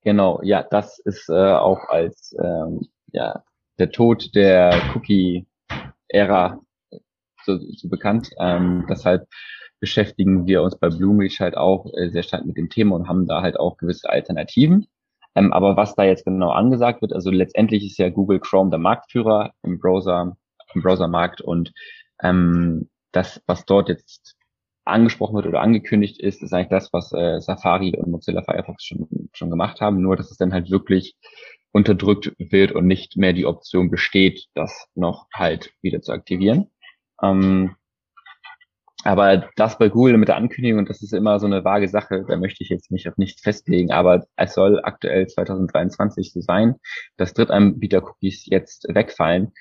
Genau, 0.03 0.41
ja, 0.43 0.63
das 0.63 0.99
ist 0.99 1.29
äh, 1.29 1.33
auch 1.33 1.89
als 1.89 2.35
ähm, 2.41 2.87
ja, 3.11 3.43
der 3.79 3.91
Tod 3.91 4.33
der 4.35 4.81
Cookie-Ära 4.95 6.59
so, 7.45 7.57
so 7.57 7.89
bekannt. 7.89 8.29
Ähm, 8.39 8.85
deshalb 8.89 9.27
beschäftigen 9.79 10.45
wir 10.45 10.61
uns 10.61 10.77
bei 10.77 10.89
Bloomreach 10.89 11.39
halt 11.39 11.57
auch 11.57 11.85
äh, 11.93 12.09
sehr 12.09 12.23
stark 12.23 12.45
mit 12.45 12.57
dem 12.57 12.69
Thema 12.69 12.95
und 12.95 13.07
haben 13.07 13.27
da 13.27 13.41
halt 13.41 13.59
auch 13.59 13.77
gewisse 13.77 14.09
Alternativen. 14.09 14.87
Ähm, 15.35 15.53
aber 15.53 15.77
was 15.77 15.95
da 15.95 16.03
jetzt 16.03 16.25
genau 16.25 16.51
angesagt 16.51 17.01
wird, 17.01 17.13
also 17.13 17.29
letztendlich 17.29 17.85
ist 17.85 17.97
ja 17.97 18.09
Google 18.09 18.39
Chrome 18.39 18.69
der 18.69 18.79
Marktführer 18.79 19.53
im 19.63 19.79
Browser, 19.79 20.37
im 20.73 20.81
Browsermarkt 20.81 21.41
und 21.41 21.71
ähm, 22.21 22.89
das, 23.11 23.41
was 23.45 23.65
dort 23.65 23.89
jetzt 23.89 24.35
angesprochen 24.89 25.35
wird 25.35 25.47
oder 25.47 25.61
angekündigt 25.61 26.19
ist, 26.19 26.43
ist 26.43 26.53
eigentlich 26.53 26.69
das, 26.69 26.91
was 26.93 27.11
äh, 27.13 27.39
Safari 27.41 27.95
und 27.97 28.11
Mozilla 28.11 28.41
Firefox 28.41 28.83
schon, 28.83 29.07
schon 29.33 29.49
gemacht 29.49 29.81
haben, 29.81 30.01
nur 30.01 30.15
dass 30.15 30.31
es 30.31 30.37
dann 30.37 30.53
halt 30.53 30.69
wirklich 30.69 31.15
unterdrückt 31.71 32.33
wird 32.37 32.71
und 32.71 32.87
nicht 32.87 33.17
mehr 33.17 33.33
die 33.33 33.45
Option 33.45 33.91
besteht, 33.91 34.47
das 34.55 34.87
noch 34.95 35.27
halt 35.33 35.71
wieder 35.81 36.01
zu 36.01 36.11
aktivieren. 36.11 36.71
Ähm, 37.21 37.75
aber 39.03 39.49
das 39.55 39.77
bei 39.77 39.87
Google 39.87 40.17
mit 40.17 40.27
der 40.27 40.35
Ankündigung, 40.35 40.85
das 40.85 41.01
ist 41.01 41.13
immer 41.13 41.39
so 41.39 41.45
eine 41.45 41.63
vage 41.63 41.87
Sache, 41.87 42.25
da 42.27 42.35
möchte 42.35 42.63
ich 42.63 42.69
jetzt 42.69 42.91
nicht 42.91 43.07
auf 43.07 43.17
nichts 43.17 43.41
festlegen, 43.41 43.91
aber 43.91 44.25
es 44.35 44.53
soll 44.53 44.81
aktuell 44.83 45.27
2023 45.27 46.33
so 46.33 46.41
sein, 46.41 46.75
dass 47.15 47.33
Drittanbieter-Cookies 47.33 48.45
jetzt 48.47 48.85
wegfallen. 48.89 49.53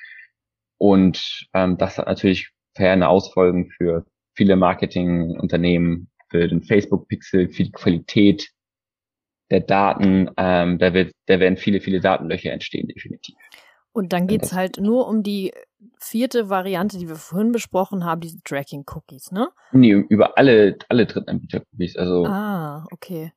Und 0.79 1.47
ähm, 1.55 1.79
das 1.79 1.99
hat 1.99 2.07
natürlich 2.07 2.51
ferne 2.75 3.09
Ausfolgen 3.09 3.71
für 3.71 4.07
viele 4.39 4.55
Marketingunternehmen, 4.57 6.09
für 6.31 6.47
den 6.47 6.63
Facebook-Pixel, 6.63 7.49
für 7.49 7.65
die 7.65 7.73
Qualität 7.73 8.49
der 9.51 9.61
Daten. 9.61 10.31
Ähm, 10.37 10.79
da, 10.79 10.95
wird, 10.95 11.13
da 11.27 11.41
werden 11.41 11.57
viele, 11.57 11.81
viele 11.81 12.01
Datenlöcher 12.01 12.53
entstehen, 12.53 12.89
definitiv. 12.89 13.35
Und 13.93 14.13
dann 14.13 14.29
geht's 14.29 14.53
halt 14.53 14.79
nur 14.79 15.09
um 15.09 15.23
die 15.23 15.53
vierte 15.99 16.49
Variante, 16.49 16.99
die 16.99 17.09
wir 17.09 17.17
vorhin 17.17 17.51
besprochen 17.51 18.05
haben, 18.05 18.21
diese 18.21 18.41
Tracking-Cookies, 18.45 19.33
ne? 19.33 19.49
Nee, 19.73 19.93
über 19.93 20.39
alle, 20.39 20.77
alle 20.89 21.07
Drittanbieter-Cookies. 21.07 21.97
Also 21.97 22.25
ah, 22.27 22.87
okay. 22.93 23.33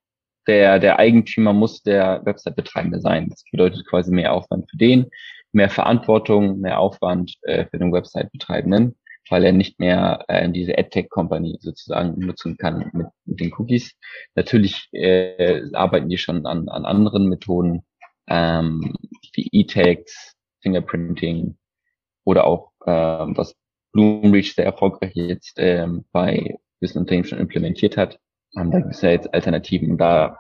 Der, 0.48 0.78
der 0.78 1.00
Eigentümer 1.00 1.54
muss 1.54 1.82
der 1.82 2.22
Website-Betreibende 2.26 3.00
sein. 3.00 3.30
Das 3.30 3.44
bedeutet 3.52 3.88
quasi 3.88 4.12
mehr 4.12 4.34
Aufwand 4.34 4.70
für 4.70 4.78
den, 4.78 5.10
mehr 5.52 5.70
Verantwortung, 5.70 6.60
mehr 6.60 6.80
Aufwand 6.80 7.34
äh, 7.44 7.66
für 7.66 7.80
den 7.80 7.92
Website-Betreibenden, 7.92 8.96
weil 9.30 9.44
er 9.44 9.52
nicht 9.52 9.80
mehr 9.80 10.26
äh, 10.28 10.50
diese 10.50 10.78
AdTech-Company 10.78 11.58
sozusagen 11.62 12.20
nutzen 12.20 12.58
kann 12.58 12.90
mit, 12.94 13.08
mit 13.26 13.40
den 13.40 13.54
Cookies. 13.54 13.96
Natürlich 14.36 14.90
äh, 14.92 15.62
arbeiten 15.74 16.10
die 16.10 16.18
schon 16.18 16.46
an, 16.46 16.70
an 16.70 16.86
anderen 16.86 17.28
Methoden, 17.28 17.84
ähm, 18.28 18.96
wie 19.34 19.50
E-Tags, 19.52 20.36
Fingerprinting 20.62 21.58
oder 22.24 22.46
auch 22.46 22.72
ähm, 22.86 23.36
was 23.38 23.56
Bloomreach 23.94 24.54
sehr 24.54 24.66
erfolgreich 24.66 25.14
jetzt 25.16 25.54
ähm, 25.58 26.06
bei 26.12 26.58
gewissen 26.80 27.00
Unternehmen 27.00 27.26
schon 27.26 27.40
implementiert 27.40 27.98
hat. 27.98 28.20
Ähm, 28.58 28.72
da 28.72 28.80
gibt 28.80 28.96
es 28.96 29.02
ja 29.02 29.10
jetzt 29.10 29.34
Alternativen. 29.34 29.98
Da 29.98 30.38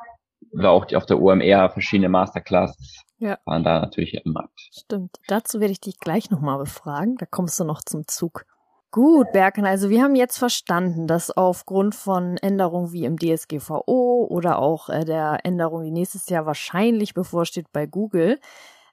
war 0.51 0.71
auch 0.71 0.85
die, 0.85 0.95
auf 0.95 1.05
der 1.05 1.21
OMR 1.21 1.69
verschiedene 1.69 2.09
Masterclasses 2.09 3.03
ja. 3.17 3.37
waren 3.45 3.63
da 3.63 3.79
natürlich 3.79 4.13
im 4.13 4.33
Markt. 4.33 4.59
Stimmt. 4.71 5.17
Dazu 5.27 5.59
werde 5.59 5.71
ich 5.71 5.79
dich 5.79 5.99
gleich 5.99 6.29
nochmal 6.31 6.57
befragen. 6.57 7.17
Da 7.17 7.25
kommst 7.25 7.59
du 7.59 7.63
noch 7.63 7.81
zum 7.81 8.07
Zug. 8.07 8.45
Gut, 8.91 9.31
Berken, 9.31 9.65
also 9.65 9.89
wir 9.89 10.03
haben 10.03 10.15
jetzt 10.15 10.37
verstanden, 10.37 11.07
dass 11.07 11.31
aufgrund 11.31 11.95
von 11.95 12.35
Änderungen 12.35 12.91
wie 12.91 13.05
im 13.05 13.17
DSGVO 13.17 14.27
oder 14.29 14.59
auch 14.59 14.89
äh, 14.89 15.05
der 15.05 15.39
Änderung, 15.43 15.83
die 15.83 15.91
nächstes 15.91 16.27
Jahr 16.27 16.45
wahrscheinlich 16.45 17.13
bevorsteht 17.13 17.71
bei 17.71 17.85
Google, 17.85 18.37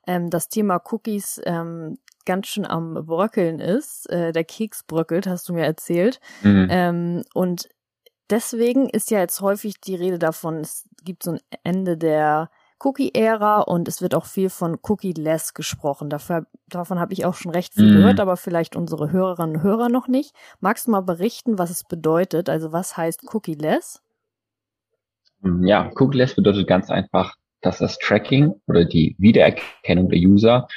ähm, 0.07 0.31
das 0.31 0.49
Thema 0.49 0.81
Cookies 0.93 1.41
ähm, 1.45 1.99
ganz 2.25 2.47
schön 2.47 2.65
am 2.65 2.95
Bröckeln 3.07 3.59
ist. 3.59 4.09
Äh, 4.09 4.31
der 4.31 4.45
Keks 4.45 4.85
bröckelt, 4.85 5.27
hast 5.27 5.49
du 5.49 5.53
mir 5.53 5.65
erzählt. 5.65 6.21
Mhm. 6.43 6.69
Ähm, 6.71 7.25
und 7.35 7.69
deswegen 8.31 8.89
ist 8.89 9.11
ja 9.11 9.19
jetzt 9.19 9.41
häufig 9.41 9.81
die 9.81 9.97
Rede 9.97 10.21
davon, 10.21 10.59
es 10.59 10.89
gibt 11.03 11.25
so 11.25 11.33
ein 11.33 11.41
Ende 11.65 11.97
der 11.97 12.51
Cookie-Ära 12.81 13.61
und 13.61 13.89
es 13.89 14.01
wird 14.01 14.15
auch 14.15 14.27
viel 14.27 14.51
von 14.51 14.79
Cookie-less 14.83 15.55
gesprochen. 15.55 16.11
Dafür, 16.11 16.47
davon 16.69 16.99
habe 16.99 17.13
ich 17.13 17.25
auch 17.25 17.35
schon 17.35 17.53
recht 17.53 17.75
viel 17.75 17.91
mhm. 17.91 17.97
gehört, 17.97 18.21
aber 18.21 18.37
vielleicht 18.37 18.77
unsere 18.77 19.11
Hörerinnen 19.11 19.57
und 19.57 19.63
Hörer 19.63 19.89
noch 19.89 20.09
nicht. 20.09 20.35
Magst 20.61 20.87
du 20.87 20.93
mal 20.93 21.01
berichten, 21.01 21.59
was 21.59 21.71
es 21.71 21.85
bedeutet? 21.85 22.49
Also 22.49 22.73
was 22.73 22.97
heißt 22.97 23.35
Cookie-less? 23.35 24.01
Ja, 25.63 25.91
Cookie-less 25.97 26.35
bedeutet 26.35 26.67
ganz 26.67 26.91
einfach, 26.91 27.35
dass 27.61 27.79
das 27.79 27.99
Tracking 27.99 28.55
oder 28.67 28.85
die 28.85 29.17
Wiedererkennung 29.19 30.09
der 30.09 30.21
User 30.21 30.69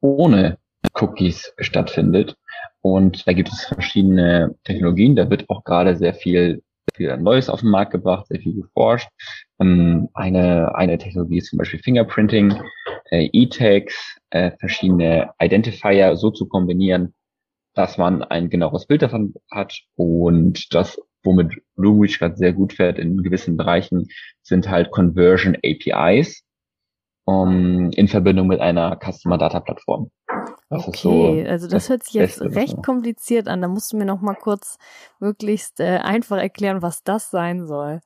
ohne 0.00 0.58
Cookies 0.94 1.52
stattfindet. 1.58 2.36
Und 2.80 3.26
da 3.26 3.32
gibt 3.32 3.48
es 3.48 3.64
verschiedene 3.64 4.54
Technologien. 4.64 5.16
Da 5.16 5.30
wird 5.30 5.48
auch 5.48 5.64
gerade 5.64 5.96
sehr 5.96 6.14
viel, 6.14 6.62
viel 6.94 7.16
Neues 7.16 7.48
auf 7.48 7.60
den 7.60 7.70
Markt 7.70 7.92
gebracht, 7.92 8.26
sehr 8.28 8.40
viel 8.40 8.54
geforscht. 8.54 9.08
Ähm, 9.60 10.08
eine, 10.14 10.74
eine 10.74 10.98
Technologie 10.98 11.38
ist 11.38 11.50
zum 11.50 11.58
Beispiel 11.58 11.80
Fingerprinting, 11.80 12.54
äh, 13.10 13.28
E-Tags, 13.32 14.16
äh, 14.30 14.52
verschiedene 14.58 15.30
Identifier 15.40 16.16
so 16.16 16.30
zu 16.30 16.46
kombinieren, 16.46 17.14
dass 17.74 17.98
man 17.98 18.22
ein 18.22 18.50
genaueres 18.50 18.86
Bild 18.86 19.02
davon 19.02 19.34
hat 19.50 19.80
und 19.96 20.72
das 20.74 20.98
womit 21.24 21.54
Bluereach 21.76 22.18
gerade 22.18 22.36
sehr 22.36 22.52
gut 22.52 22.74
fährt 22.74 22.98
in 22.98 23.22
gewissen 23.22 23.56
Bereichen, 23.56 24.08
sind 24.42 24.68
halt 24.68 24.90
Conversion 24.90 25.56
APIs 25.64 26.44
um, 27.24 27.90
in 27.92 28.08
Verbindung 28.08 28.46
mit 28.46 28.60
einer 28.60 28.98
Customer 29.02 29.38
Data 29.38 29.60
Plattform. 29.60 30.10
Das 30.70 30.88
okay, 30.88 30.98
so 31.44 31.48
also 31.48 31.66
das, 31.66 31.72
das, 31.84 31.88
hört 31.88 32.02
sich 32.04 32.14
jetzt 32.14 32.40
Beste, 32.40 32.56
recht 32.56 32.82
kompliziert 32.82 33.48
an. 33.48 33.62
Da 33.62 33.68
musst 33.68 33.92
du 33.92 33.96
mir 33.96 34.04
noch 34.04 34.20
mal 34.20 34.34
kurz 34.34 34.78
möglichst 35.20 35.80
äh, 35.80 35.98
einfach 35.98 36.38
erklären, 36.38 36.82
was 36.82 37.02
das 37.02 37.30
sein 37.30 37.66
soll. 37.66 38.00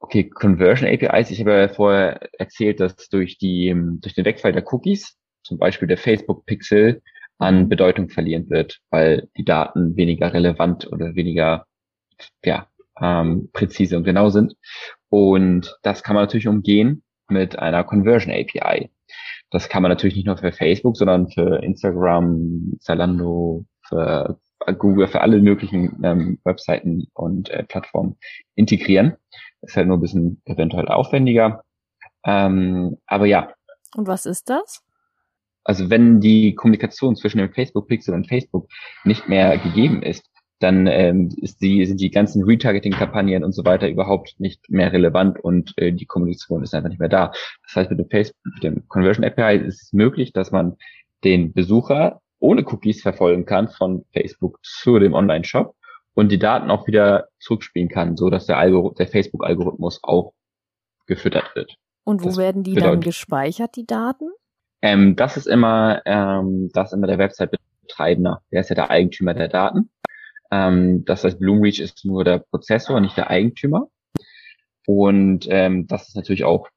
Okay, 0.00 0.28
Conversion 0.28 0.88
APIs. 0.88 1.30
Ich 1.30 1.40
habe 1.40 1.52
ja 1.52 1.68
vorher 1.68 2.28
erzählt, 2.38 2.80
dass 2.80 2.96
durch 3.08 3.36
die 3.38 3.74
durch 4.00 4.14
den 4.14 4.24
Wegfall 4.24 4.52
der 4.52 4.64
Cookies, 4.72 5.16
zum 5.42 5.58
Beispiel 5.58 5.88
der 5.88 5.98
Facebook 5.98 6.46
Pixel, 6.46 7.02
an 7.38 7.68
Bedeutung 7.68 8.08
verlieren 8.08 8.50
wird, 8.50 8.80
weil 8.90 9.28
die 9.36 9.44
Daten 9.44 9.96
weniger 9.96 10.32
relevant 10.32 10.90
oder 10.90 11.14
weniger 11.14 11.66
ja, 12.44 12.66
ähm, 13.00 13.48
präzise 13.52 13.96
und 13.96 14.04
genau 14.04 14.28
sind. 14.28 14.54
Und 15.08 15.76
das 15.82 16.02
kann 16.02 16.14
man 16.14 16.24
natürlich 16.24 16.48
umgehen 16.48 17.02
mit 17.28 17.58
einer 17.58 17.84
Conversion 17.84 18.32
API. 18.32 18.90
Das 19.50 19.68
kann 19.68 19.82
man 19.82 19.90
natürlich 19.90 20.16
nicht 20.16 20.26
nur 20.26 20.36
für 20.36 20.52
Facebook, 20.52 20.96
sondern 20.96 21.30
für 21.30 21.62
Instagram, 21.62 22.74
Zalando, 22.80 23.64
für 23.88 24.38
Google, 24.78 25.08
für 25.08 25.20
alle 25.22 25.40
möglichen 25.40 26.00
ähm, 26.04 26.38
Webseiten 26.44 27.06
und 27.14 27.48
äh, 27.50 27.64
Plattformen 27.64 28.16
integrieren. 28.54 29.16
ist 29.62 29.76
halt 29.76 29.88
nur 29.88 29.96
ein 29.96 30.02
bisschen 30.02 30.42
eventuell 30.44 30.88
aufwendiger. 30.88 31.64
Ähm, 32.24 32.98
aber 33.06 33.26
ja. 33.26 33.52
Und 33.96 34.06
was 34.06 34.26
ist 34.26 34.50
das? 34.50 34.82
Also 35.64 35.90
wenn 35.90 36.20
die 36.20 36.54
Kommunikation 36.54 37.16
zwischen 37.16 37.38
dem 37.38 37.52
Facebook-Pixel 37.52 38.14
und 38.14 38.28
Facebook 38.28 38.68
nicht 39.04 39.28
mehr 39.28 39.58
gegeben 39.58 40.02
ist, 40.02 40.24
dann 40.58 40.86
ähm, 40.86 41.28
ist 41.40 41.60
die, 41.60 41.84
sind 41.86 42.00
die 42.00 42.10
ganzen 42.10 42.42
Retargeting-Kampagnen 42.42 43.44
und 43.44 43.52
so 43.52 43.64
weiter 43.64 43.88
überhaupt 43.88 44.38
nicht 44.38 44.68
mehr 44.68 44.92
relevant 44.92 45.38
und 45.38 45.72
äh, 45.76 45.92
die 45.92 46.06
Kommunikation 46.06 46.62
ist 46.62 46.74
einfach 46.74 46.88
nicht 46.88 46.98
mehr 46.98 47.08
da. 47.08 47.32
Das 47.64 47.76
heißt, 47.76 47.90
mit 47.90 48.00
dem 48.00 48.08
Facebook, 48.08 48.54
mit 48.54 48.62
dem 48.64 48.88
Conversion 48.88 49.24
API 49.24 49.58
ist 49.58 49.82
es 49.82 49.92
möglich, 49.92 50.32
dass 50.32 50.50
man 50.50 50.76
den 51.24 51.52
Besucher 51.52 52.20
ohne 52.40 52.64
Cookies 52.66 53.02
verfolgen 53.02 53.46
kann 53.46 53.68
von 53.68 54.04
Facebook 54.12 54.58
zu 54.62 54.98
dem 54.98 55.14
Online-Shop 55.14 55.74
und 56.14 56.30
die 56.32 56.38
Daten 56.38 56.70
auch 56.70 56.86
wieder 56.86 57.28
zurückspielen 57.38 57.88
kann, 57.88 58.16
so 58.16 58.30
dass 58.30 58.46
der, 58.46 58.58
Algor 58.58 58.94
der 58.94 59.06
Facebook-Algorithmus 59.06 60.00
auch 60.02 60.32
gefüttert 61.06 61.54
wird. 61.54 61.76
Und 62.04 62.22
wo 62.22 62.26
das 62.26 62.36
werden 62.38 62.62
die 62.62 62.74
bedeutet, 62.74 62.94
dann 62.94 63.00
gespeichert, 63.00 63.76
die 63.76 63.86
Daten? 63.86 64.30
Ähm, 64.82 65.16
das 65.16 65.36
ist 65.36 65.46
immer, 65.46 66.02
ähm, 66.06 66.70
das 66.72 66.88
ist 66.88 66.96
immer 66.96 67.06
der 67.06 67.18
Website-Betreibender. 67.18 68.42
Der 68.50 68.60
ist 68.60 68.70
ja 68.70 68.74
der 68.74 68.90
Eigentümer 68.90 69.34
der 69.34 69.48
Daten. 69.48 69.90
Ähm, 70.50 71.04
das 71.04 71.24
heißt, 71.24 71.38
Bloomreach 71.38 71.80
ist 71.80 72.04
nur 72.04 72.24
der 72.24 72.38
Prozessor, 72.38 73.00
nicht 73.00 73.16
der 73.16 73.30
Eigentümer. 73.30 73.88
Und 74.86 75.46
ähm, 75.50 75.86
das 75.86 76.08
ist 76.08 76.16
natürlich 76.16 76.44
auch 76.44 76.68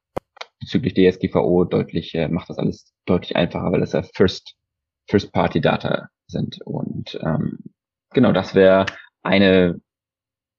bezüglich 0.60 0.94
DSGVO 0.94 1.64
deutlich, 1.64 2.14
äh, 2.14 2.28
macht 2.28 2.50
das 2.50 2.58
alles 2.58 2.92
deutlich 3.06 3.36
einfacher, 3.36 3.72
weil 3.72 3.80
das 3.80 3.92
ja 3.92 4.02
First, 4.14 4.54
First-Party-Data 5.08 6.08
sind. 6.26 6.60
Und 6.64 7.18
ähm, 7.22 7.58
genau, 8.10 8.32
das 8.32 8.54
wäre 8.54 8.86
eine 9.22 9.80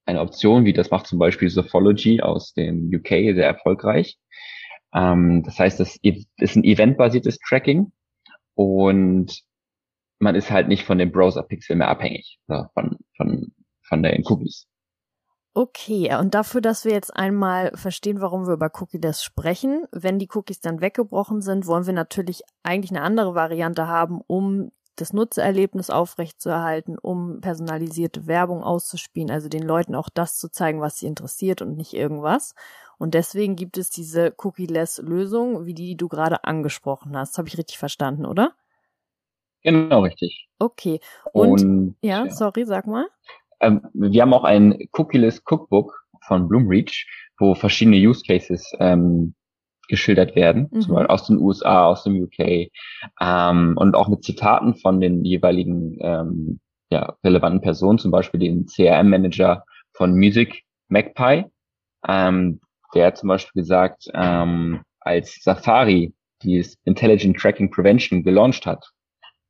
eine 0.05 0.21
Option, 0.21 0.65
wie 0.65 0.73
das 0.73 0.91
macht 0.91 1.07
zum 1.07 1.19
Beispiel 1.19 1.49
Sophology 1.49 2.21
aus 2.21 2.53
dem 2.53 2.91
UK 2.93 3.09
sehr 3.09 3.45
erfolgreich. 3.47 4.17
Ähm, 4.93 5.43
das 5.43 5.59
heißt, 5.59 5.79
das 5.79 5.97
ist 6.01 6.55
ein 6.55 6.63
eventbasiertes 6.63 7.39
Tracking 7.39 7.91
und 8.55 9.41
man 10.23 10.35
ist 10.35 10.49
halt 10.49 10.67
nicht 10.67 10.85
von 10.85 10.97
dem 10.97 11.11
Browser-Pixel 11.11 11.75
mehr 11.75 11.89
abhängig, 11.89 12.39
von, 12.47 12.97
von, 13.15 13.53
von 13.83 14.03
den 14.03 14.23
Cookies. 14.25 14.67
Okay, 15.55 16.15
und 16.15 16.33
dafür, 16.33 16.61
dass 16.61 16.83
wir 16.83 16.93
jetzt 16.93 17.15
einmal 17.15 17.71
verstehen, 17.75 18.21
warum 18.21 18.47
wir 18.47 18.53
über 18.55 18.71
Cookies 18.79 19.21
sprechen, 19.21 19.85
wenn 19.91 20.17
die 20.17 20.29
Cookies 20.33 20.61
dann 20.61 20.81
weggebrochen 20.81 21.41
sind, 21.41 21.67
wollen 21.67 21.85
wir 21.85 21.93
natürlich 21.93 22.41
eigentlich 22.63 22.89
eine 22.89 23.01
andere 23.01 23.35
Variante 23.35 23.87
haben, 23.87 24.21
um 24.25 24.71
das 24.95 25.13
Nutzererlebnis 25.13 25.91
aufrechtzuerhalten, 25.91 26.97
um 26.97 27.39
personalisierte 27.41 28.25
Werbung 28.25 28.63
auszuspielen, 28.63 29.29
also 29.29 29.47
den 29.47 29.63
Leuten 29.63 29.93
auch 29.93 30.09
das 30.11 30.37
zu 30.37 30.49
zeigen, 30.49 30.81
was 30.81 30.97
sie 30.97 31.07
interessiert 31.07 31.61
und 31.61 31.77
nicht 31.77 31.93
irgendwas. 31.93 32.55
Und 32.97 33.13
deswegen 33.13 33.55
gibt 33.55 33.77
es 33.77 33.89
diese 33.89 34.33
Cookie-less-Lösung, 34.37 35.65
wie 35.65 35.73
die, 35.73 35.87
die 35.87 35.97
du 35.97 36.07
gerade 36.07 36.43
angesprochen 36.45 37.17
hast. 37.17 37.37
Habe 37.37 37.47
ich 37.47 37.57
richtig 37.57 37.77
verstanden, 37.77 38.25
oder? 38.25 38.53
Genau, 39.63 40.01
richtig. 40.01 40.47
Okay. 40.59 40.99
Und, 41.31 41.63
und 41.63 41.95
ja, 42.01 42.25
ja, 42.25 42.31
sorry, 42.31 42.65
sag 42.65 42.87
mal. 42.87 43.07
Ähm, 43.59 43.81
wir 43.93 44.21
haben 44.21 44.33
auch 44.33 44.43
ein 44.43 44.77
Cookie-less 44.93 45.41
Cookbook 45.49 46.05
von 46.27 46.47
Bloomreach, 46.47 47.05
wo 47.39 47.55
verschiedene 47.55 47.97
Use 47.97 48.21
Cases 48.25 48.71
ähm, 48.79 49.35
geschildert 49.87 50.35
werden, 50.35 50.69
mhm. 50.71 50.81
zum 50.81 50.95
Beispiel 50.95 51.13
aus 51.13 51.27
den 51.27 51.37
USA, 51.39 51.85
aus 51.85 52.03
dem 52.03 52.21
UK 52.21 52.69
ähm, 53.21 53.73
und 53.77 53.95
auch 53.95 54.07
mit 54.07 54.23
Zitaten 54.23 54.75
von 54.75 54.99
den 54.99 55.23
jeweiligen 55.25 55.97
ähm, 56.01 56.59
ja, 56.89 57.15
relevanten 57.23 57.61
Personen, 57.61 57.99
zum 57.99 58.11
Beispiel 58.11 58.39
den 58.39 58.65
CRM-Manager 58.65 59.63
von 59.93 60.13
Music 60.13 60.63
Magpie, 60.89 61.45
ähm, 62.07 62.59
der 62.93 63.15
zum 63.15 63.29
Beispiel 63.29 63.61
gesagt, 63.61 64.07
ähm, 64.13 64.81
als 64.99 65.39
Safari 65.41 66.13
dieses 66.43 66.77
Intelligent 66.85 67.37
Tracking 67.37 67.71
Prevention 67.71 68.23
gelauncht 68.23 68.65
hat, 68.65 68.91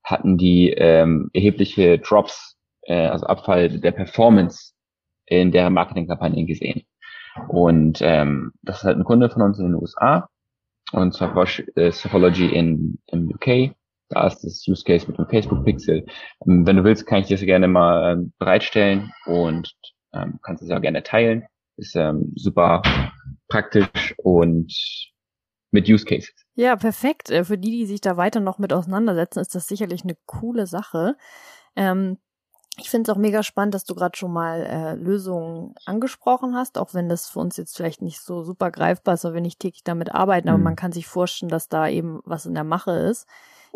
hatten 0.04 0.38
die 0.38 0.70
ähm, 0.72 1.30
erhebliche 1.34 2.00
Drops, 2.00 2.58
äh, 2.84 3.08
also 3.08 3.26
Abfall 3.26 3.80
der 3.80 3.92
Performance 3.92 4.74
in 5.26 5.52
der 5.52 5.70
Marketingkampagnen 5.70 6.48
gesehen. 6.48 6.84
Und 7.48 8.00
ähm, 8.02 8.52
das 8.62 8.78
ist 8.78 8.84
halt 8.84 8.98
ein 8.98 9.06
Kunde 9.06 9.30
von 9.30 9.42
uns 9.42 9.58
in 9.60 9.66
den 9.66 9.76
USA 9.76 10.28
und 10.94 11.14
zwar 11.14 11.36
äh, 11.76 11.92
Sophology 11.92 12.48
in, 12.48 13.00
im 13.08 13.30
UK. 13.30 13.76
Da 14.10 14.28
ist 14.28 14.44
das 14.44 14.66
Use 14.68 14.84
Case 14.84 15.08
mit 15.08 15.18
dem 15.18 15.28
Facebook 15.28 15.66
Pixel. 15.66 16.06
Ähm, 16.46 16.68
wenn 16.68 16.78
du 16.78 16.84
willst, 16.84 17.08
kann 17.08 17.22
ich 17.22 17.30
das 17.30 17.42
gerne 17.42 17.68
mal 17.68 18.14
ähm, 18.14 18.34
bereitstellen 18.38 19.12
und 19.26 19.74
ähm, 20.14 20.40
kannst 20.44 20.62
es 20.62 20.70
ja 20.70 20.80
gerne 20.80 21.02
teilen. 21.02 21.46
Ist 21.78 21.96
ähm, 21.96 22.32
super 22.36 22.84
praktisch 23.48 24.14
und 24.18 24.72
mit 25.74 25.90
Use 25.90 26.06
Cases. 26.06 26.32
Ja, 26.56 26.76
perfekt. 26.76 27.30
Äh, 27.30 27.44
für 27.44 27.58
die, 27.58 27.72
die 27.72 27.86
sich 27.86 28.02
da 28.02 28.16
weiter 28.18 28.40
noch 28.40 28.60
mit 28.60 28.72
auseinandersetzen, 28.72 29.40
ist 29.40 29.56
das 29.56 29.68
sicherlich 29.68 30.04
eine 30.04 30.16
coole 30.26 30.68
Sache. 30.68 31.18
Ähm, 31.76 32.18
ich 32.78 32.90
finde 32.90 33.12
es 33.12 33.16
auch 33.16 33.20
mega 33.20 33.44
spannend, 33.44 33.76
dass 33.76 33.84
du 33.84 33.94
gerade 33.94 34.18
schon 34.18 34.34
mal 34.34 34.62
äh, 34.62 34.96
Lösungen 34.96 35.76
angesprochen 35.86 36.56
hast, 36.56 36.80
auch 36.80 36.94
wenn 36.96 37.08
das 37.08 37.30
für 37.30 37.40
uns 37.40 37.56
jetzt 37.58 37.78
vielleicht 37.78 38.02
nicht 38.02 38.20
so 38.20 38.44
super 38.44 38.72
greifbar 38.72 39.14
ist, 39.14 39.24
weil 39.26 39.36
wir 39.36 39.42
nicht 39.42 39.60
täglich 39.60 39.84
damit 39.84 40.14
arbeiten, 40.14 40.50
aber 40.50 40.58
mhm. 40.58 40.64
man 40.64 40.76
kann 40.76 40.92
sich 40.92 41.06
vorstellen, 41.06 41.50
dass 41.50 41.70
da 41.70 41.88
eben 41.88 42.22
was 42.26 42.48
in 42.48 42.56
der 42.56 42.64
Mache 42.64 42.92
ist. 42.92 43.28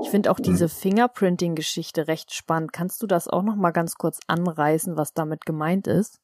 Ich 0.02 0.10
finde 0.10 0.32
auch 0.32 0.40
diese 0.40 0.70
Fingerprinting-Geschichte 0.70 2.08
recht 2.08 2.34
spannend. 2.34 2.72
Kannst 2.72 3.02
du 3.02 3.08
das 3.08 3.28
auch 3.28 3.42
noch 3.42 3.56
mal 3.56 3.72
ganz 3.72 3.96
kurz 3.96 4.20
anreißen, 4.28 4.96
was 4.96 5.14
damit 5.14 5.46
gemeint 5.46 5.88
ist? 5.88 6.20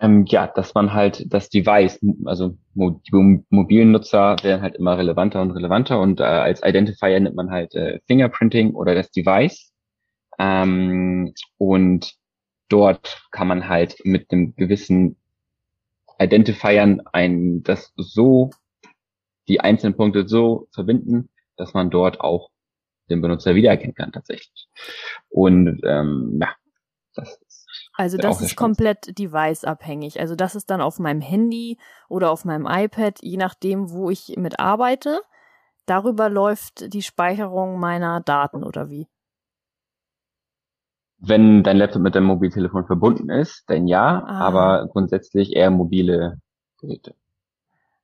Ähm, 0.00 0.24
ja, 0.26 0.46
dass 0.46 0.74
man 0.74 0.92
halt 0.92 1.24
das 1.32 1.48
Device, 1.48 1.98
also 2.24 2.56
die 2.74 3.42
mobilen 3.50 3.90
Nutzer 3.90 4.36
werden 4.42 4.62
halt 4.62 4.76
immer 4.76 4.96
relevanter 4.96 5.42
und 5.42 5.50
relevanter 5.50 6.00
und 6.00 6.20
äh, 6.20 6.24
als 6.24 6.62
Identifier 6.62 7.18
nimmt 7.18 7.34
man 7.34 7.50
halt 7.50 7.74
äh, 7.74 7.98
Fingerprinting 8.06 8.74
oder 8.74 8.94
das 8.94 9.10
Device 9.10 9.72
ähm, 10.38 11.34
und 11.56 12.14
dort 12.68 13.22
kann 13.32 13.48
man 13.48 13.68
halt 13.68 13.96
mit 14.04 14.30
einem 14.30 14.54
gewissen 14.54 15.16
Identifiern 16.18 17.02
ein, 17.12 17.62
das 17.62 17.92
so, 17.96 18.50
die 19.48 19.60
einzelnen 19.60 19.96
Punkte 19.96 20.28
so 20.28 20.68
verbinden, 20.72 21.30
dass 21.56 21.74
man 21.74 21.90
dort 21.90 22.20
auch 22.20 22.50
den 23.08 23.22
Benutzer 23.22 23.54
wiedererkennen 23.54 23.94
kann 23.94 24.12
tatsächlich. 24.12 24.68
Und 25.28 25.80
ähm, 25.84 26.38
ja, 26.40 26.54
das 27.14 27.40
also 27.98 28.16
das 28.16 28.40
ist 28.40 28.54
komplett 28.54 29.18
device-abhängig. 29.18 30.20
Also 30.20 30.36
das 30.36 30.54
ist 30.54 30.70
dann 30.70 30.80
auf 30.80 31.00
meinem 31.00 31.20
Handy 31.20 31.78
oder 32.08 32.30
auf 32.30 32.44
meinem 32.44 32.64
iPad, 32.64 33.18
je 33.20 33.36
nachdem, 33.36 33.90
wo 33.90 34.08
ich 34.08 34.36
mit 34.36 34.60
arbeite. 34.60 35.20
Darüber 35.84 36.28
läuft 36.28 36.94
die 36.94 37.02
Speicherung 37.02 37.80
meiner 37.80 38.20
Daten 38.20 38.62
oder 38.62 38.88
wie? 38.88 39.08
Wenn 41.18 41.64
dein 41.64 41.76
Laptop 41.76 42.02
mit 42.02 42.14
deinem 42.14 42.26
Mobiltelefon 42.26 42.86
verbunden 42.86 43.30
ist, 43.30 43.64
dann 43.66 43.88
ja, 43.88 44.22
ah. 44.24 44.46
aber 44.46 44.86
grundsätzlich 44.92 45.56
eher 45.56 45.72
mobile 45.72 46.38
Geräte. 46.80 47.16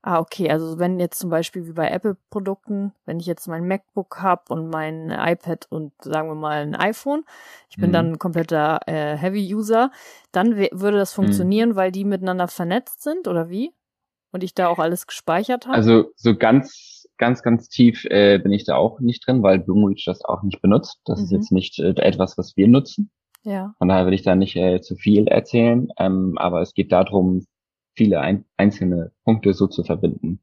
Ah, 0.07 0.19
okay. 0.19 0.51
Also 0.51 0.79
wenn 0.79 1.01
jetzt 1.01 1.19
zum 1.19 1.31
Beispiel 1.31 1.67
wie 1.67 1.73
bei 1.73 1.88
Apple-Produkten, 1.88 2.93
wenn 3.07 3.21
ich 3.21 3.25
jetzt 3.25 3.49
mein 3.49 3.67
MacBook 3.67 4.21
habe 4.21 4.43
und 4.53 4.69
mein 4.69 5.11
iPad 5.11 5.67
und 5.71 5.93
sagen 6.03 6.29
wir 6.29 6.35
mal 6.35 6.61
ein 6.61 6.75
iPhone, 6.75 7.25
ich 7.71 7.77
bin 7.77 7.88
mhm. 7.88 7.93
dann 7.95 8.12
ein 8.12 8.19
kompletter 8.19 8.81
äh, 8.87 9.17
Heavy-User, 9.17 9.90
dann 10.31 10.59
würde 10.59 10.99
das 10.99 11.17
mhm. 11.17 11.23
funktionieren, 11.23 11.71
mhm. 11.71 11.77
weil 11.77 11.90
die 11.90 12.05
miteinander 12.05 12.49
vernetzt 12.49 13.03
sind 13.03 13.29
oder 13.29 13.49
wie? 13.49 13.73
Und 14.31 14.45
ich 14.45 14.53
da 14.53 14.69
auch 14.69 14.79
alles 14.79 15.07
gespeichert 15.07 15.67
habe? 15.67 15.77
Also 15.77 16.12
so 16.17 16.37
ganz 16.37 17.09
ganz, 17.17 17.43
ganz 17.43 17.71
tief 17.71 18.05
äh, 18.05 18.38
bin 18.38 18.53
ich 18.53 18.67
da 18.67 18.77
auch 18.77 19.01
nicht 19.01 19.27
drin, 19.27 19.43
weil 19.43 19.59
Bloomreach 19.59 20.05
das 20.05 20.23
auch 20.23 20.43
nicht 20.43 20.61
benutzt. 20.61 21.01
Das 21.07 21.19
mhm. 21.19 21.25
ist 21.25 21.31
jetzt 21.31 21.53
nicht 21.53 21.79
äh, 21.79 21.95
etwas, 21.97 22.37
was 22.37 22.59
wir 22.59 22.69
nutzen. 22.69 23.11
Ja. 23.43 23.75
Von 23.79 23.88
daher 23.88 24.05
will 24.05 24.12
ich 24.12 24.23
da 24.23 24.35
nicht 24.35 24.57
äh, 24.57 24.83
zu 24.83 24.97
viel 24.97 25.29
erzählen. 25.29 25.88
Ähm, 25.99 26.37
aber 26.37 26.61
es 26.61 26.75
geht 26.75 26.93
darum, 26.93 27.47
viele 27.94 28.20
ein 28.20 28.44
einzelne 28.57 29.12
Punkte 29.24 29.54
so 29.54 29.66
zu 29.66 29.85
verbinden, 29.85 30.40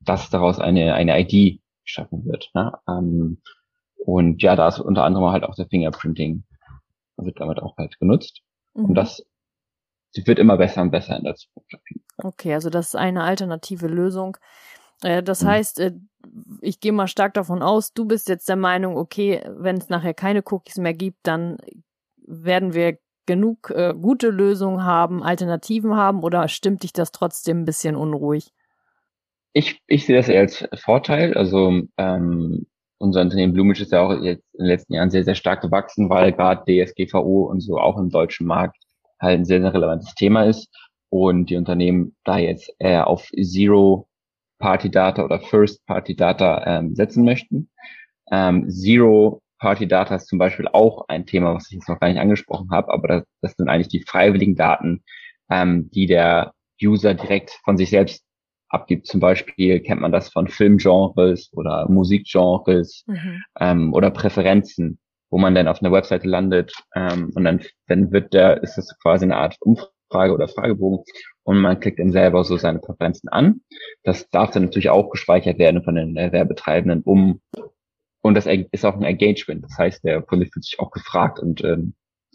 dass 0.00 0.30
daraus 0.30 0.58
eine, 0.58 0.94
eine 0.94 1.20
ID 1.20 1.60
geschaffen 1.84 2.24
wird. 2.24 2.50
Ne? 2.54 2.72
Ähm, 2.88 3.42
und 3.96 4.42
ja, 4.42 4.56
da 4.56 4.68
ist 4.68 4.80
unter 4.80 5.04
anderem 5.04 5.30
halt 5.30 5.44
auch 5.44 5.54
der 5.54 5.68
Fingerprinting 5.68 6.44
wird 7.24 7.40
damit 7.40 7.60
auch 7.60 7.76
halt 7.76 7.98
genutzt. 7.98 8.42
Mhm. 8.74 8.86
Und 8.86 8.94
das 8.94 9.24
wird 10.14 10.38
immer 10.38 10.56
besser 10.56 10.82
und 10.82 10.90
besser 10.90 11.16
in 11.16 11.24
der 11.24 11.34
Zukunft. 11.34 11.74
Okay, 12.18 12.54
also 12.54 12.70
das 12.70 12.88
ist 12.88 12.96
eine 12.96 13.22
alternative 13.22 13.86
Lösung. 13.86 14.36
Äh, 15.02 15.22
das 15.22 15.42
mhm. 15.42 15.48
heißt, 15.48 15.80
äh, 15.80 15.92
ich 16.60 16.80
gehe 16.80 16.92
mal 16.92 17.08
stark 17.08 17.34
davon 17.34 17.62
aus, 17.62 17.92
du 17.92 18.04
bist 18.04 18.28
jetzt 18.28 18.48
der 18.48 18.56
Meinung, 18.56 18.96
okay, 18.96 19.42
wenn 19.48 19.76
es 19.76 19.88
nachher 19.88 20.14
keine 20.14 20.42
Cookies 20.50 20.76
mehr 20.76 20.94
gibt, 20.94 21.18
dann 21.26 21.58
werden 22.24 22.74
wir 22.74 22.98
genug 23.26 23.70
äh, 23.70 23.94
gute 23.94 24.28
Lösungen 24.28 24.84
haben, 24.84 25.22
Alternativen 25.22 25.96
haben 25.96 26.22
oder 26.22 26.48
stimmt 26.48 26.82
dich 26.82 26.92
das 26.92 27.12
trotzdem 27.12 27.60
ein 27.60 27.64
bisschen 27.64 27.96
unruhig? 27.96 28.52
Ich, 29.52 29.80
ich 29.86 30.06
sehe 30.06 30.16
das 30.16 30.28
eher 30.28 30.40
als 30.40 30.66
Vorteil. 30.74 31.34
Also 31.34 31.82
ähm, 31.98 32.66
unser 32.98 33.20
Unternehmen 33.20 33.52
Blumisch 33.52 33.80
ist 33.80 33.92
ja 33.92 34.00
auch 34.00 34.12
jetzt 34.22 34.44
in 34.54 34.64
den 34.64 34.68
letzten 34.68 34.94
Jahren 34.94 35.10
sehr, 35.10 35.24
sehr 35.24 35.34
stark 35.34 35.60
gewachsen, 35.60 36.08
weil 36.08 36.32
gerade 36.32 36.62
DSGVO 36.64 37.44
und 37.44 37.60
so 37.60 37.78
auch 37.78 37.98
im 37.98 38.10
deutschen 38.10 38.46
Markt 38.46 38.76
halt 39.20 39.40
ein 39.40 39.44
sehr, 39.44 39.60
sehr 39.60 39.74
relevantes 39.74 40.14
Thema 40.14 40.44
ist 40.44 40.68
und 41.10 41.50
die 41.50 41.56
Unternehmen 41.56 42.16
da 42.24 42.38
jetzt 42.38 42.74
eher 42.78 43.06
auf 43.06 43.28
Zero 43.40 44.08
Party-Data 44.58 45.24
oder 45.24 45.40
First-Party-Data 45.40 46.64
ähm, 46.66 46.94
setzen 46.94 47.24
möchten. 47.24 47.68
Ähm, 48.30 48.70
Zero-Party-Data 49.62 50.16
ist 50.16 50.26
zum 50.26 50.38
Beispiel 50.38 50.68
auch 50.68 51.08
ein 51.08 51.26
Thema, 51.26 51.54
was 51.54 51.66
ich 51.68 51.74
jetzt 51.74 51.88
noch 51.88 52.00
gar 52.00 52.08
nicht 52.08 52.20
angesprochen 52.20 52.70
habe, 52.70 52.92
aber 52.92 53.08
das, 53.08 53.24
das 53.40 53.52
sind 53.54 53.68
eigentlich 53.68 53.88
die 53.88 54.02
freiwilligen 54.02 54.56
Daten, 54.56 55.02
ähm, 55.50 55.88
die 55.90 56.06
der 56.06 56.52
User 56.82 57.14
direkt 57.14 57.50
von 57.64 57.76
sich 57.76 57.90
selbst 57.90 58.24
abgibt. 58.68 59.06
Zum 59.06 59.20
Beispiel 59.20 59.80
kennt 59.80 60.00
man 60.00 60.12
das 60.12 60.30
von 60.30 60.48
Filmgenres 60.48 61.50
oder 61.52 61.88
Musikgenres 61.88 63.04
mhm. 63.06 63.42
ähm, 63.60 63.94
oder 63.94 64.10
Präferenzen, 64.10 64.98
wo 65.30 65.38
man 65.38 65.54
dann 65.54 65.68
auf 65.68 65.80
einer 65.80 65.92
Webseite 65.92 66.28
landet 66.28 66.74
ähm, 66.94 67.30
und 67.34 67.44
dann, 67.44 67.62
dann 67.86 68.10
wird 68.10 68.34
der, 68.34 68.62
ist 68.62 68.76
das 68.76 68.98
quasi 69.00 69.24
eine 69.24 69.36
Art 69.36 69.56
Umfrage 69.60 70.34
oder 70.34 70.48
Fragebogen 70.48 71.04
und 71.44 71.58
man 71.58 71.78
klickt 71.78 72.00
dann 72.00 72.10
selber 72.10 72.44
so 72.44 72.56
seine 72.56 72.80
Präferenzen 72.80 73.28
an. 73.28 73.60
Das 74.02 74.28
darf 74.30 74.50
dann 74.50 74.64
natürlich 74.64 74.90
auch 74.90 75.10
gespeichert 75.10 75.58
werden 75.58 75.84
von 75.84 75.94
den 75.94 76.16
äh, 76.16 76.32
Werbetreibenden, 76.32 77.02
um 77.02 77.40
und 78.22 78.34
das 78.34 78.46
ist 78.46 78.84
auch 78.84 78.94
ein 78.94 79.02
Engagement. 79.02 79.64
Das 79.64 79.76
heißt, 79.76 80.04
der 80.04 80.22
Kunde 80.22 80.46
fühlt 80.46 80.64
sich 80.64 80.78
auch 80.80 80.90
gefragt 80.90 81.38
und 81.40 81.62
ähm, 81.64 81.94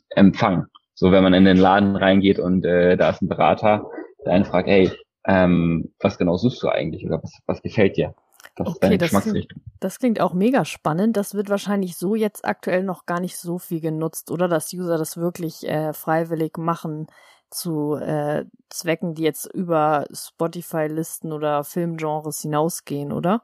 empfangen. 0.10 0.68
So, 0.94 1.12
wenn 1.12 1.24
man 1.24 1.34
in 1.34 1.46
den 1.46 1.58
Laden 1.58 1.96
reingeht 1.96 2.40
und 2.40 2.66
äh, 2.66 2.98
da 2.98 3.10
ist 3.10 3.22
ein 3.22 3.30
Berater, 3.30 3.90
der 4.26 4.34
einen 4.34 4.46
fragt, 4.46 4.68
hey, 4.68 4.92
ähm, 5.26 5.94
was 6.00 6.18
genau 6.18 6.38
suchst 6.38 6.64
du 6.64 6.70
eigentlich 6.70 7.06
oder 7.06 7.22
was, 7.22 7.40
was 7.46 7.62
gefällt 7.62 7.98
dir? 7.98 8.16
Das 8.56 8.68
okay, 8.68 8.96
ist 8.96 9.14
das 9.14 9.24
klingt, 9.24 9.54
das 9.80 10.00
klingt 10.00 10.22
auch 10.22 10.34
mega 10.34 10.66
spannend. 10.66 11.18
Das 11.18 11.34
wird 11.34 11.50
wahrscheinlich 11.50 11.96
so 11.98 12.16
jetzt 12.16 12.46
aktuell 12.46 12.84
noch 12.84 13.06
gar 13.06 13.20
nicht 13.20 13.38
so 13.38 13.60
viel 13.60 13.82
genutzt, 13.82 14.32
oder 14.32 14.48
dass 14.48 14.74
User 14.74 14.98
das 14.98 15.18
wirklich 15.18 15.68
äh, 15.68 15.94
freiwillig 15.94 16.58
machen 16.58 17.08
zu 17.50 17.96
äh, 17.96 18.46
Zwecken, 18.70 19.14
die 19.14 19.24
jetzt 19.24 19.46
über 19.54 20.06
Spotify-Listen 20.12 21.32
oder 21.32 21.64
Filmgenres 21.64 22.42
hinausgehen, 22.42 23.12
oder? 23.12 23.44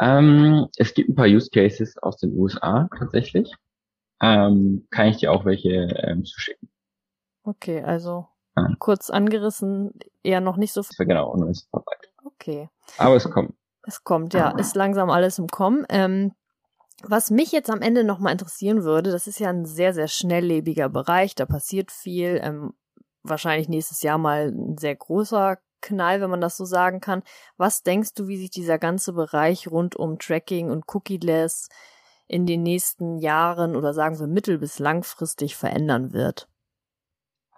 Ähm, 0.00 0.68
es 0.76 0.94
gibt 0.94 1.10
ein 1.10 1.14
paar 1.14 1.26
Use 1.26 1.50
Cases 1.50 1.96
aus 1.98 2.16
den 2.18 2.36
USA 2.36 2.88
tatsächlich. 2.98 3.54
Ähm, 4.20 4.86
kann 4.90 5.08
ich 5.08 5.18
dir 5.18 5.32
auch 5.32 5.44
welche 5.44 5.70
ähm, 5.70 6.24
zuschicken. 6.24 6.70
Okay, 7.44 7.82
also 7.82 8.26
ja. 8.56 8.68
kurz 8.78 9.10
angerissen, 9.10 9.92
eher 10.22 10.40
noch 10.40 10.56
nicht 10.56 10.72
so 10.72 10.82
viel. 10.82 11.06
Genau, 11.06 11.30
und 11.30 11.48
ist 11.48 11.68
vorbei. 11.70 11.96
Okay. 12.24 12.68
Aber 12.98 13.16
es 13.16 13.28
kommt. 13.28 13.54
Es 13.84 14.04
kommt, 14.04 14.32
ja, 14.32 14.50
ist 14.50 14.76
langsam 14.76 15.10
alles 15.10 15.40
im 15.40 15.48
Kommen. 15.48 15.84
Ähm, 15.88 16.32
was 17.02 17.30
mich 17.30 17.50
jetzt 17.50 17.68
am 17.68 17.82
Ende 17.82 18.04
nochmal 18.04 18.32
interessieren 18.32 18.84
würde, 18.84 19.10
das 19.10 19.26
ist 19.26 19.40
ja 19.40 19.48
ein 19.50 19.64
sehr, 19.64 19.92
sehr 19.92 20.06
schnelllebiger 20.06 20.88
Bereich, 20.88 21.34
da 21.34 21.46
passiert 21.46 21.90
viel, 21.90 22.38
ähm, 22.42 22.74
wahrscheinlich 23.24 23.68
nächstes 23.68 24.02
Jahr 24.02 24.18
mal 24.18 24.52
ein 24.52 24.78
sehr 24.78 24.94
großer 24.94 25.58
Knall, 25.82 26.22
wenn 26.22 26.30
man 26.30 26.40
das 26.40 26.56
so 26.56 26.64
sagen 26.64 27.00
kann. 27.00 27.22
Was 27.58 27.82
denkst 27.82 28.14
du, 28.14 28.28
wie 28.28 28.38
sich 28.38 28.50
dieser 28.50 28.78
ganze 28.78 29.12
Bereich 29.12 29.70
rund 29.70 29.96
um 29.96 30.18
Tracking 30.18 30.70
und 30.70 30.84
Cookie-less 30.86 31.68
in 32.26 32.46
den 32.46 32.62
nächsten 32.62 33.18
Jahren 33.18 33.76
oder 33.76 33.92
sagen 33.92 34.18
wir 34.18 34.26
mittel- 34.26 34.58
bis 34.58 34.78
langfristig 34.78 35.56
verändern 35.56 36.14
wird? 36.14 36.48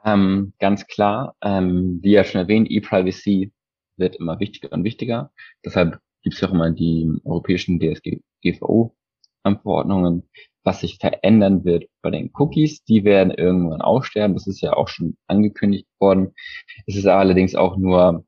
Ähm, 0.05 0.53
ganz 0.59 0.87
klar, 0.87 1.37
ähm, 1.41 1.99
wie 2.03 2.13
ja 2.13 2.25
schon 2.25 2.41
erwähnt, 2.41 2.71
E-Privacy 2.71 3.53
wird 3.97 4.17
immer 4.17 4.41
wichtiger 4.41 4.73
und 4.73 4.85
wichtiger. 4.85 5.33
Deshalb 5.65 5.99
gibt 6.23 6.35
es 6.35 6.41
ja 6.41 6.49
auch 6.49 6.53
immer 6.53 6.71
die 6.71 7.11
europäischen 7.25 7.79
DSGVO-Verordnungen, 7.79 10.29
was 10.65 10.81
sich 10.81 10.99
verändern 10.99 11.65
wird 11.65 11.87
bei 12.03 12.11
den 12.11 12.31
Cookies. 12.35 12.85
Die 12.85 13.05
werden 13.05 13.33
irgendwann 13.33 13.83
aussterben. 13.83 14.35
Das 14.35 14.47
ist 14.47 14.61
ja 14.63 14.73
auch 14.75 14.89
schon 14.89 15.17
angekündigt 15.29 15.87
worden. 16.01 16.35
Es 16.87 16.97
ist 16.97 17.07
allerdings 17.07 17.55
auch 17.55 17.77
nur 17.77 18.25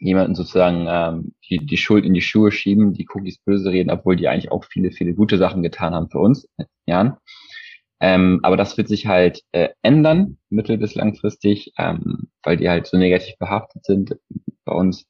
jemanden 0.00 0.34
sozusagen 0.34 0.86
ähm, 0.88 1.34
die, 1.48 1.58
die 1.66 1.76
Schuld 1.76 2.04
in 2.04 2.14
die 2.14 2.20
Schuhe 2.20 2.52
schieben, 2.52 2.94
die 2.94 3.06
Cookies 3.12 3.38
böse 3.38 3.70
reden, 3.70 3.90
obwohl 3.90 4.16
die 4.16 4.28
eigentlich 4.28 4.52
auch 4.52 4.64
viele, 4.64 4.92
viele 4.92 5.14
gute 5.14 5.38
Sachen 5.38 5.62
getan 5.62 5.94
haben 5.94 6.08
für 6.10 6.20
uns 6.20 6.44
in 6.56 6.66
den 6.66 6.68
Jahren. 6.86 7.16
Ähm, 8.00 8.40
aber 8.44 8.56
das 8.56 8.76
wird 8.78 8.88
sich 8.88 9.06
halt 9.06 9.42
äh, 9.52 9.70
ändern, 9.82 10.38
mittel- 10.50 10.78
bis 10.78 10.94
langfristig, 10.94 11.72
ähm, 11.78 12.30
weil 12.44 12.56
die 12.56 12.68
halt 12.68 12.86
so 12.86 12.96
negativ 12.96 13.36
behaftet 13.38 13.84
sind 13.84 14.16
bei 14.64 14.72
uns. 14.72 15.06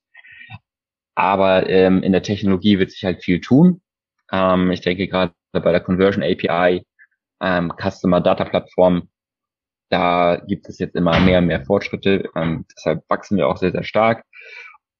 Aber 1.15 1.69
ähm, 1.69 2.03
in 2.03 2.13
der 2.13 2.23
Technologie 2.23 2.79
wird 2.79 2.91
sich 2.93 3.05
halt 3.05 3.23
viel 3.23 3.41
tun. 3.41 3.83
Ähm, 4.33 4.71
ich 4.71 4.81
denke 4.81 5.09
gerade 5.09 5.35
bei 5.53 5.73
der 5.73 5.81
Conversion 5.81 6.23
API, 6.23 6.85
ähm, 7.41 7.73
Customer 7.81 8.21
Data 8.21 8.45
Plattform, 8.45 9.09
da 9.91 10.37
gibt 10.47 10.69
es 10.69 10.79
jetzt 10.79 10.95
immer 10.95 11.19
mehr 11.21 11.39
und 11.39 11.47
mehr 11.47 11.65
Fortschritte. 11.65 12.29
Ähm, 12.37 12.67
deshalb 12.77 13.05
wachsen 13.09 13.37
wir 13.37 13.49
auch 13.49 13.57
sehr, 13.57 13.73
sehr 13.73 13.85
stark. 13.85 14.25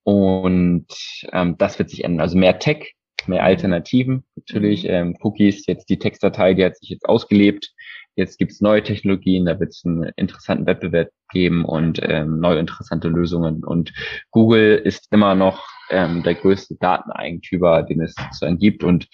Und 0.03 0.87
ähm, 1.33 1.57
das 1.59 1.79
wird 1.79 1.91
sich 1.91 2.05
ändern. 2.05 2.23
Also 2.23 2.39
mehr 2.39 2.59
Tech, 2.59 2.95
mehr 3.27 3.45
Alternativen 3.45 4.25
natürlich. 4.37 4.85
Mhm. 4.85 4.91
Ähm, 4.91 5.17
Cookies, 5.21 5.67
jetzt 5.67 5.91
die 5.91 5.99
Textdatei, 5.99 6.55
die 6.55 6.65
hat 6.65 6.77
sich 6.79 6.89
jetzt 6.89 7.07
ausgelebt. 7.07 7.71
Jetzt 8.17 8.39
gibt's 8.39 8.61
neue 8.61 8.83
Technologien, 8.83 9.47
da 9.47 9.61
wird 9.61 9.71
es 9.71 9.85
einen 9.85 10.11
interessanten 10.17 10.67
Wettbewerb 10.67 11.11
geben 11.31 11.65
und 11.65 12.01
ähm, 12.03 12.41
neue 12.41 12.59
interessante 12.59 13.07
Lösungen. 13.07 13.63
Und 13.63 13.93
Google 14.33 14.77
ist 14.77 15.07
immer 15.13 15.37
noch 15.37 15.69
ähm, 15.91 16.25
der 16.25 16.35
größte 16.35 16.77
Dateneigentümer, 16.81 17.85
den 17.85 18.01
es 18.01 18.17
so 18.33 18.47
gibt. 18.57 18.83
Und 18.83 19.07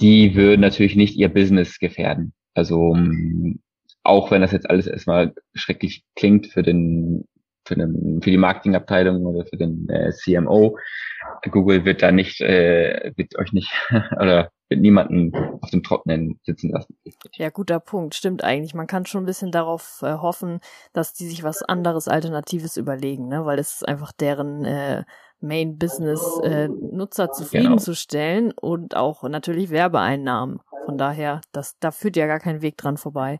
die 0.00 0.34
würden 0.34 0.60
natürlich 0.60 0.96
nicht 0.96 1.16
ihr 1.16 1.28
Business 1.28 1.78
gefährden. 1.78 2.32
Also 2.54 2.96
auch 4.02 4.30
wenn 4.30 4.42
das 4.42 4.52
jetzt 4.52 4.68
alles 4.68 4.86
erstmal 4.86 5.34
schrecklich 5.54 6.04
klingt 6.14 6.46
für 6.46 6.62
den 6.62 7.24
für, 7.66 7.76
den, 7.76 8.20
für 8.22 8.30
die 8.30 8.36
Marketingabteilung 8.36 9.24
oder 9.24 9.46
für 9.46 9.56
den 9.56 9.88
äh, 9.88 10.12
CMO. 10.12 10.76
Google 11.50 11.84
wird 11.84 12.02
da 12.02 12.12
nicht, 12.12 12.40
äh, 12.40 13.12
wird 13.16 13.38
euch 13.38 13.52
nicht 13.52 13.70
oder 14.20 14.50
wird 14.68 14.80
niemanden 14.80 15.32
auf 15.60 15.70
dem 15.70 15.82
Trockenen 15.82 16.38
sitzen 16.42 16.70
lassen. 16.70 16.96
Ja, 17.34 17.50
guter 17.50 17.80
Punkt. 17.80 18.14
Stimmt 18.14 18.44
eigentlich. 18.44 18.74
Man 18.74 18.86
kann 18.86 19.06
schon 19.06 19.22
ein 19.22 19.26
bisschen 19.26 19.50
darauf 19.50 20.00
äh, 20.02 20.14
hoffen, 20.14 20.60
dass 20.92 21.14
die 21.14 21.26
sich 21.26 21.42
was 21.42 21.62
anderes, 21.62 22.08
Alternatives 22.08 22.76
überlegen, 22.76 23.28
ne? 23.28 23.44
weil 23.46 23.58
es 23.58 23.76
ist 23.76 23.88
einfach 23.88 24.12
deren 24.12 24.64
äh, 24.64 25.04
Main 25.40 25.78
Business, 25.78 26.22
äh, 26.42 26.68
Nutzer 26.68 27.32
zufriedenzustellen 27.32 28.50
genau. 28.50 28.60
und 28.60 28.96
auch 28.96 29.22
natürlich 29.24 29.70
Werbeeinnahmen. 29.70 30.60
Von 30.86 30.98
daher, 30.98 31.40
das, 31.52 31.78
da 31.80 31.90
führt 31.90 32.16
ja 32.16 32.26
gar 32.26 32.40
kein 32.40 32.62
Weg 32.62 32.76
dran 32.76 32.96
vorbei. 32.96 33.38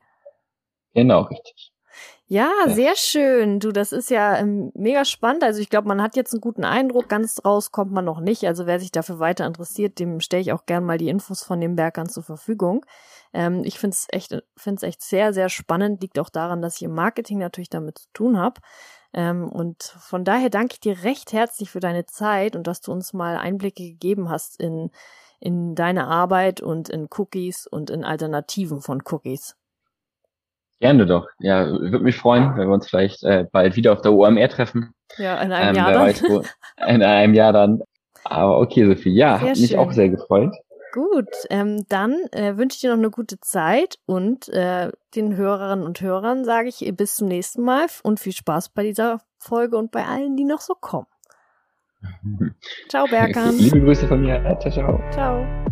Genau, 0.95 1.23
richtig. 1.23 1.73
Ja, 2.27 2.51
sehr 2.67 2.97
schön. 2.97 3.61
Du, 3.61 3.71
das 3.71 3.93
ist 3.93 4.11
ja 4.11 4.39
ähm, 4.39 4.73
mega 4.75 5.05
spannend. 5.05 5.45
Also 5.45 5.61
ich 5.61 5.69
glaube, 5.69 5.89
man 5.89 6.01
hat 6.01 6.17
jetzt 6.17 6.33
einen 6.33 6.41
guten 6.41 6.65
Eindruck. 6.65 7.09
Ganz 7.09 7.45
raus 7.45 7.71
kommt 7.71 7.93
man 7.93 8.05
noch 8.05 8.21
nicht. 8.21 8.45
Also 8.47 8.67
wer 8.67 8.81
sich 8.81 8.91
dafür 8.91 9.19
weiter 9.19 9.47
interessiert, 9.47 9.99
dem 9.99 10.21
stelle 10.21 10.41
ich 10.41 10.53
auch 10.53 10.65
gern 10.65 10.85
mal 10.85 10.97
die 10.97 11.09
Infos 11.11 11.43
von 11.43 11.61
den 11.61 11.77
Bergern 11.77 12.09
zur 12.09 12.23
Verfügung. 12.23 12.85
Ähm, 13.35 13.63
ich 13.65 13.79
finde 13.79 13.95
es 13.95 14.07
echt, 14.11 14.31
finde 14.57 14.77
es 14.79 14.83
echt 14.83 15.03
sehr, 15.03 15.35
sehr 15.35 15.51
spannend. 15.51 16.01
Liegt 16.01 16.19
auch 16.19 16.31
daran, 16.31 16.63
dass 16.63 16.77
ich 16.77 16.83
im 16.83 16.95
Marketing 16.95 17.39
natürlich 17.39 17.71
damit 17.71 17.99
zu 17.99 18.09
tun 18.15 18.39
habe. 18.39 18.61
Ähm, 19.15 19.49
und 19.49 19.83
von 19.83 20.25
daher 20.25 20.51
danke 20.51 20.75
ich 20.75 20.81
dir 20.81 21.05
recht 21.05 21.33
herzlich 21.33 21.71
für 21.71 21.81
deine 21.81 22.05
Zeit 22.05 22.57
und 22.57 22.67
dass 22.67 22.81
du 22.81 22.91
uns 22.91 23.13
mal 23.13 23.37
Einblicke 23.37 23.85
gegeben 23.85 24.29
hast 24.29 24.61
in, 24.61 24.91
in 25.39 25.77
deine 25.77 26.09
Arbeit 26.09 26.61
und 26.61 26.89
in 26.89 27.07
Cookies 27.17 27.69
und 27.69 27.91
in 27.91 28.03
Alternativen 28.03 28.81
von 28.81 29.03
Cookies. 29.11 29.57
Gerne 30.81 31.07
doch. 31.07 31.29
Ja, 31.39 31.67
würde 31.67 32.01
mich 32.01 32.17
freuen, 32.17 32.57
wenn 32.57 32.69
wir 32.69 32.75
uns 32.75 32.89
vielleicht 32.89 33.23
äh, 33.23 33.47
bald 33.51 33.77
wieder 33.77 33.93
auf 33.93 34.03
der 34.03 34.13
OMR 34.13 34.49
treffen. 34.49 34.93
Ja, 35.17 35.41
in 35.41 35.53
einem 35.53 35.71
ähm, 35.71 35.77
Jahr 35.77 35.93
dann. 35.93 36.03
Weiß, 36.03 36.23
wo, 36.29 36.43
in 36.87 37.03
einem 37.03 37.35
Jahr 37.35 37.53
dann. 37.53 37.83
Aber 38.25 38.59
okay, 38.59 38.85
Sophie, 38.85 39.15
ja, 39.15 39.39
sehr 39.39 39.51
hat 39.51 39.59
mich 39.59 39.71
schön. 39.71 39.79
auch 39.79 39.93
sehr 39.93 40.09
gefreut. 40.09 40.55
Gut, 40.95 41.27
ähm, 41.51 41.85
dann 41.89 42.13
äh, 42.31 42.57
wünsche 42.57 42.77
ich 42.77 42.83
dir 42.83 42.91
noch 42.91 42.99
eine 42.99 43.11
gute 43.11 43.41
Zeit 43.41 43.99
und 44.07 44.49
äh, 44.51 44.93
den 45.17 45.35
Hörerinnen 45.35 45.85
und 45.85 46.01
Hörern 46.01 46.45
sage 46.45 46.69
ich 46.69 46.89
bis 46.97 47.17
zum 47.17 47.27
nächsten 47.27 47.63
Mal 47.63 47.87
und 48.05 48.21
viel 48.21 48.33
Spaß 48.33 48.69
bei 48.69 48.85
dieser 48.85 49.21
Folge 49.37 49.77
und 49.77 49.91
bei 49.91 50.05
allen, 50.05 50.37
die 50.37 50.45
noch 50.45 50.61
so 50.61 50.75
kommen. 50.75 51.09
Ciao, 52.89 53.07
Berkan. 53.09 53.59
Liebe 53.59 53.81
Grüße 53.81 54.07
von 54.07 54.21
mir. 54.21 54.41
Ciao, 54.61 54.71
ciao. 54.71 55.11
Ciao. 55.11 55.64